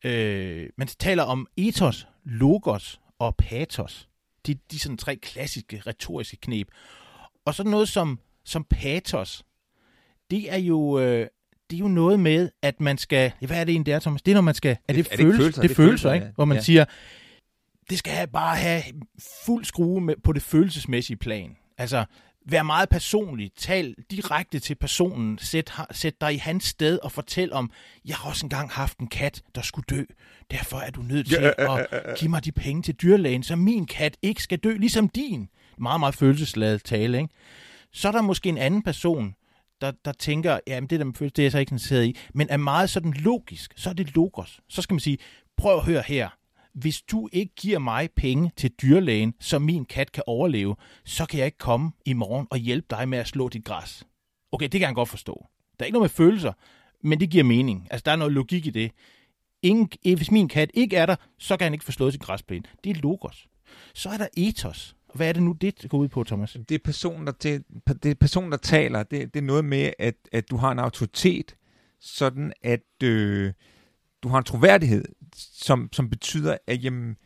Øh, 0.03 0.69
man 0.77 0.87
taler 0.87 1.23
om 1.23 1.47
ethos, 1.57 2.07
logos 2.29 2.99
og 3.19 3.35
pathos. 3.35 4.09
De, 4.47 4.53
de 4.53 4.75
er 4.75 4.79
sådan 4.79 4.97
tre 4.97 5.15
klassiske 5.15 5.81
retoriske 5.87 6.37
knep. 6.37 6.67
Og 7.45 7.55
så 7.55 7.63
noget 7.63 7.89
som, 7.89 8.19
som 8.45 8.63
pathos, 8.69 9.43
det 10.31 10.53
er 10.53 10.57
jo... 10.57 10.99
Øh, 10.99 11.27
det 11.69 11.75
er 11.75 11.79
jo 11.79 11.87
noget 11.87 12.19
med, 12.19 12.49
at 12.61 12.81
man 12.81 12.97
skal... 12.97 13.31
Hvad 13.39 13.59
er 13.59 13.63
det 13.63 13.71
egentlig, 13.71 13.93
der, 13.93 13.99
Thomas? 13.99 14.21
Det 14.21 14.31
er, 14.31 14.35
når 14.35 14.41
man 14.41 14.55
skal... 14.55 14.77
Er 14.87 14.93
det, 14.93 15.07
er 15.11 15.15
det 15.17 15.35
følelser? 15.35 15.61
Det 15.61 15.71
er 15.71 15.75
følelser, 15.75 16.13
ikke? 16.13 16.25
ja. 16.25 16.31
Hvor 16.35 16.45
man 16.45 16.57
Ja. 16.57 16.63
siger, 16.63 16.85
det 17.89 17.99
skal 17.99 18.27
bare 18.27 18.55
have 18.55 18.83
fuld 19.45 19.65
skrue 19.65 20.01
med, 20.01 20.15
på 20.23 20.33
det 20.33 20.41
følelsesmæssige 20.41 21.17
plan. 21.17 21.57
Altså, 21.77 22.05
vær 22.51 22.63
meget 22.63 22.89
personlig. 22.89 23.51
Tal 23.57 23.95
direkte 24.11 24.59
til 24.59 24.75
personen. 24.75 25.37
Sæt, 25.37 25.73
sæt 25.91 26.21
dig 26.21 26.33
i 26.33 26.37
hans 26.37 26.63
sted 26.63 26.99
og 26.99 27.11
fortæl 27.11 27.53
om, 27.53 27.71
jeg 28.05 28.15
har 28.15 28.29
også 28.29 28.45
engang 28.45 28.71
haft 28.71 28.97
en 28.97 29.07
kat, 29.07 29.41
der 29.55 29.61
skulle 29.61 29.85
dø. 29.89 30.03
Derfor 30.51 30.77
er 30.77 30.91
du 30.91 31.01
nødt 31.01 31.27
til 31.27 31.53
at 31.57 31.87
give 32.19 32.29
mig 32.29 32.45
de 32.45 32.51
penge 32.51 32.81
til 32.81 32.95
dyrlægen, 32.95 33.43
så 33.43 33.55
min 33.55 33.85
kat 33.85 34.17
ikke 34.21 34.43
skal 34.43 34.57
dø, 34.57 34.77
ligesom 34.77 35.09
din. 35.09 35.49
Meget, 35.77 35.99
meget 35.99 36.15
følelsesladet 36.15 36.83
tale, 36.83 37.17
ikke? 37.17 37.33
Så 37.93 38.07
er 38.07 38.11
der 38.11 38.21
måske 38.21 38.49
en 38.49 38.57
anden 38.57 38.83
person, 38.83 39.35
der, 39.81 39.91
der 40.05 40.11
tænker, 40.11 40.59
jamen 40.67 40.89
det 40.89 40.99
der 40.99 41.05
med 41.05 41.13
følelser, 41.13 41.33
det 41.33 41.41
er 41.41 41.45
jeg 41.45 41.51
så 41.51 41.59
ikke 41.59 41.71
interesseret 41.71 42.05
i, 42.05 42.17
men 42.33 42.49
er 42.49 42.57
meget 42.57 42.89
sådan 42.89 43.13
logisk, 43.13 43.73
så 43.75 43.89
er 43.89 43.93
det 43.93 44.15
logos. 44.15 44.59
Så 44.69 44.81
skal 44.81 44.93
man 44.93 44.99
sige, 44.99 45.17
prøv 45.57 45.77
at 45.77 45.85
høre 45.85 46.03
her, 46.07 46.29
hvis 46.73 47.01
du 47.01 47.29
ikke 47.31 47.55
giver 47.55 47.79
mig 47.79 48.09
penge 48.15 48.51
til 48.55 48.71
dyrlægen, 48.81 49.33
så 49.39 49.59
min 49.59 49.85
kat 49.85 50.11
kan 50.11 50.23
overleve, 50.27 50.75
så 51.03 51.25
kan 51.25 51.39
jeg 51.39 51.45
ikke 51.45 51.57
komme 51.57 51.91
i 52.05 52.13
morgen 52.13 52.47
og 52.49 52.57
hjælpe 52.57 52.87
dig 52.89 53.09
med 53.09 53.17
at 53.17 53.27
slå 53.27 53.49
dit 53.49 53.65
græs. 53.65 54.03
Okay, 54.51 54.67
det 54.71 54.79
kan 54.79 54.85
han 54.85 54.95
godt 54.95 55.09
forstå. 55.09 55.45
Der 55.79 55.83
er 55.83 55.85
ikke 55.85 55.93
noget 55.93 56.03
med 56.03 56.09
følelser, 56.09 56.53
men 57.03 57.19
det 57.19 57.29
giver 57.29 57.43
mening. 57.43 57.87
Altså, 57.91 58.03
der 58.05 58.11
er 58.11 58.15
noget 58.15 58.33
logik 58.33 58.65
i 58.65 58.69
det. 58.69 58.91
Ingen, 59.61 59.89
eh, 60.05 60.17
hvis 60.17 60.31
min 60.31 60.47
kat 60.47 60.71
ikke 60.73 60.97
er 60.97 61.05
der, 61.05 61.15
så 61.37 61.57
kan 61.57 61.65
han 61.65 61.73
ikke 61.73 61.85
få 61.85 61.91
slået 61.91 62.13
sin 62.13 62.19
græsplæne. 62.19 62.63
Det 62.83 62.89
er 62.89 63.01
logos. 63.01 63.47
Så 63.93 64.09
er 64.09 64.17
der 64.17 64.27
ethos. 64.37 64.95
Hvad 65.13 65.29
er 65.29 65.33
det 65.33 65.43
nu, 65.43 65.51
det 65.51 65.85
går 65.89 65.97
ud 65.97 66.07
på, 66.07 66.23
Thomas? 66.23 66.57
Det 66.69 66.75
er 66.75 66.79
personen, 66.83 67.27
der, 67.27 67.31
det, 67.31 67.63
det 68.03 68.11
er 68.11 68.15
personen, 68.15 68.51
der 68.51 68.57
taler. 68.57 69.03
Det, 69.03 69.33
det 69.33 69.39
er 69.39 69.43
noget 69.43 69.65
med, 69.65 69.93
at, 69.99 70.15
at 70.31 70.49
du 70.49 70.57
har 70.57 70.71
en 70.71 70.79
autoritet, 70.79 71.55
sådan 71.99 72.53
at 72.61 73.03
øh, 73.03 73.53
du 74.23 74.29
har 74.29 74.37
en 74.37 74.43
troværdighed, 74.43 75.05
som, 75.35 75.89
som 75.93 76.09
betyder, 76.09 76.57
at 76.67 76.83
jamen, 76.83 77.17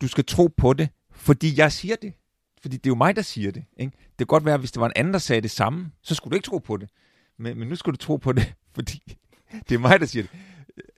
du 0.00 0.08
skal 0.08 0.24
tro 0.24 0.46
på 0.56 0.72
det, 0.72 0.88
fordi 1.10 1.58
jeg 1.58 1.72
siger 1.72 1.96
det. 1.96 2.12
Fordi 2.60 2.76
det 2.76 2.86
er 2.86 2.90
jo 2.90 2.94
mig, 2.94 3.16
der 3.16 3.22
siger 3.22 3.50
det. 3.50 3.64
Ikke? 3.76 3.90
Det 3.90 4.18
kan 4.18 4.26
godt 4.26 4.44
være, 4.44 4.58
hvis 4.58 4.72
det 4.72 4.80
var 4.80 4.86
en 4.86 4.92
anden, 4.96 5.12
der 5.12 5.18
sagde 5.18 5.42
det 5.42 5.50
samme, 5.50 5.90
så 6.02 6.14
skulle 6.14 6.32
du 6.32 6.36
ikke 6.36 6.46
tro 6.46 6.58
på 6.58 6.76
det. 6.76 6.88
Men, 7.38 7.58
men 7.58 7.68
nu 7.68 7.76
skal 7.76 7.92
du 7.92 7.96
tro 7.96 8.16
på 8.16 8.32
det, 8.32 8.54
fordi 8.74 9.16
det 9.68 9.74
er 9.74 9.78
mig, 9.78 10.00
der 10.00 10.06
siger 10.06 10.22
det. 10.22 10.30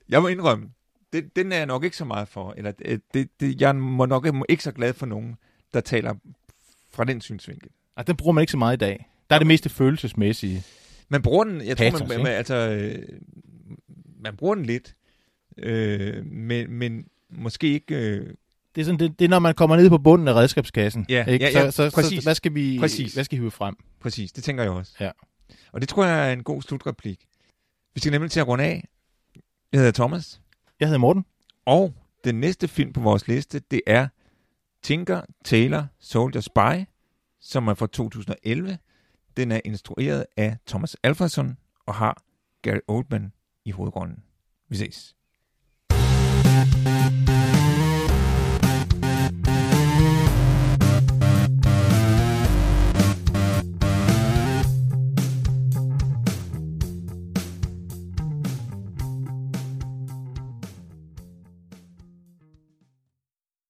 Jeg 0.09 0.23
må 0.23 0.29
indrømme, 0.29 0.71
det, 1.13 1.37
den 1.37 1.53
er 1.53 1.57
jeg 1.57 1.67
nok 1.67 1.85
ikke 1.85 1.97
så 1.97 2.05
meget 2.05 2.29
for. 2.29 2.55
Eller 2.57 2.73
øh, 2.85 2.99
det, 3.15 3.29
det, 3.41 3.61
jeg 3.61 3.77
må 3.77 4.07
nok 4.07 4.27
ikke 4.49 4.63
så 4.63 4.73
glad 4.73 4.93
for 4.93 5.07
nogen, 5.07 5.37
der 5.75 5.81
taler 5.81 6.15
fra 6.91 7.05
den 7.05 7.21
synsvinkel. 7.21 7.71
Altså, 7.97 8.13
den 8.13 8.17
bruger 8.17 8.33
man 8.33 8.43
ikke 8.43 8.51
så 8.51 8.59
meget 8.59 8.77
i 8.77 8.79
dag. 8.79 9.11
Der 9.31 9.37
er 9.37 9.41
det 9.41 9.47
meste 9.47 9.69
følelsesmæssige. 9.69 10.63
Man 11.09 11.23
bruger 11.23 11.45
den, 11.45 11.61
jeg 11.61 11.77
tror, 11.77 11.85
Pathos, 11.85 12.09
man, 12.09 12.23
man, 12.23 12.33
altså, 12.33 12.55
øh, 12.55 13.21
man 14.21 14.37
bruger 14.37 14.55
den 14.55 14.67
lidt, 14.67 14.95
øh, 15.57 16.27
men, 16.27 16.71
men 16.73 17.07
måske 17.31 17.69
ikke... 17.73 17.95
Øh, 17.95 18.35
Det 18.75 18.81
er, 18.81 18.85
sådan, 18.85 18.99
det, 19.01 19.19
det 19.19 19.25
er, 19.25 19.29
når 19.29 19.39
man 19.39 19.55
kommer 19.55 19.77
ned 19.77 19.89
på 19.89 19.99
bunden 19.99 20.29
af 20.29 20.35
redskabskassen. 20.35 21.07
Ja, 21.09 21.25
ikke? 21.25 21.45
ja, 21.45 21.51
ja, 21.61 21.71
så, 21.71 21.91
så, 21.91 21.95
præcis. 21.95 22.19
Så, 22.23 22.27
hvad 22.27 22.35
skal 22.35 22.55
vi, 22.55 22.77
Præcis. 22.81 23.15
hvad 23.15 23.25
skal 23.25 23.37
vi 23.37 23.41
hive 23.41 23.51
frem? 23.51 23.77
præcis, 24.01 24.33
det 24.33 24.45
tænker 24.45 24.63
jeg 24.63 24.73
også. 24.73 24.93
Ja. 25.01 25.11
Og 25.73 25.81
det 25.81 25.89
tror 25.89 26.05
jeg 26.05 26.29
er 26.29 26.33
en 26.33 26.43
god 26.43 26.63
slutreplik. 26.63 27.27
Vi 27.95 28.01
skal 28.01 28.13
nemlig 28.13 28.31
til 28.31 28.41
at 28.41 28.49
runde 28.49 28.65
af. 28.65 28.89
Jeg 29.73 29.79
hedder 29.81 29.93
Thomas, 29.93 30.41
Jeg 30.81 30.89
hedder 30.89 30.99
Morten. 30.99 31.25
og 31.67 31.95
den 32.25 32.35
næste 32.41 32.69
film 32.69 32.93
på 32.93 33.01
vores 33.01 33.29
liste, 33.29 33.59
det 33.71 33.81
er 33.87 34.09
Tinker, 34.83 35.21
Taylor, 35.45 35.87
Soldier 36.01 36.41
Spy, 36.41 36.85
som 37.41 37.69
er 37.69 37.75
fra 37.75 37.87
2011. 37.87 38.79
Den 39.37 39.53
er 39.53 39.61
instrueret 39.65 40.27
af 40.37 40.57
Thomas 40.67 40.97
Alfredson 41.03 41.57
og 41.87 41.95
har 41.95 42.23
Gary 42.63 42.79
Oldman 42.89 43.33
i 43.65 43.71
hovedrollen. 43.71 44.23
Vi 44.69 44.77
ses. 44.77 45.16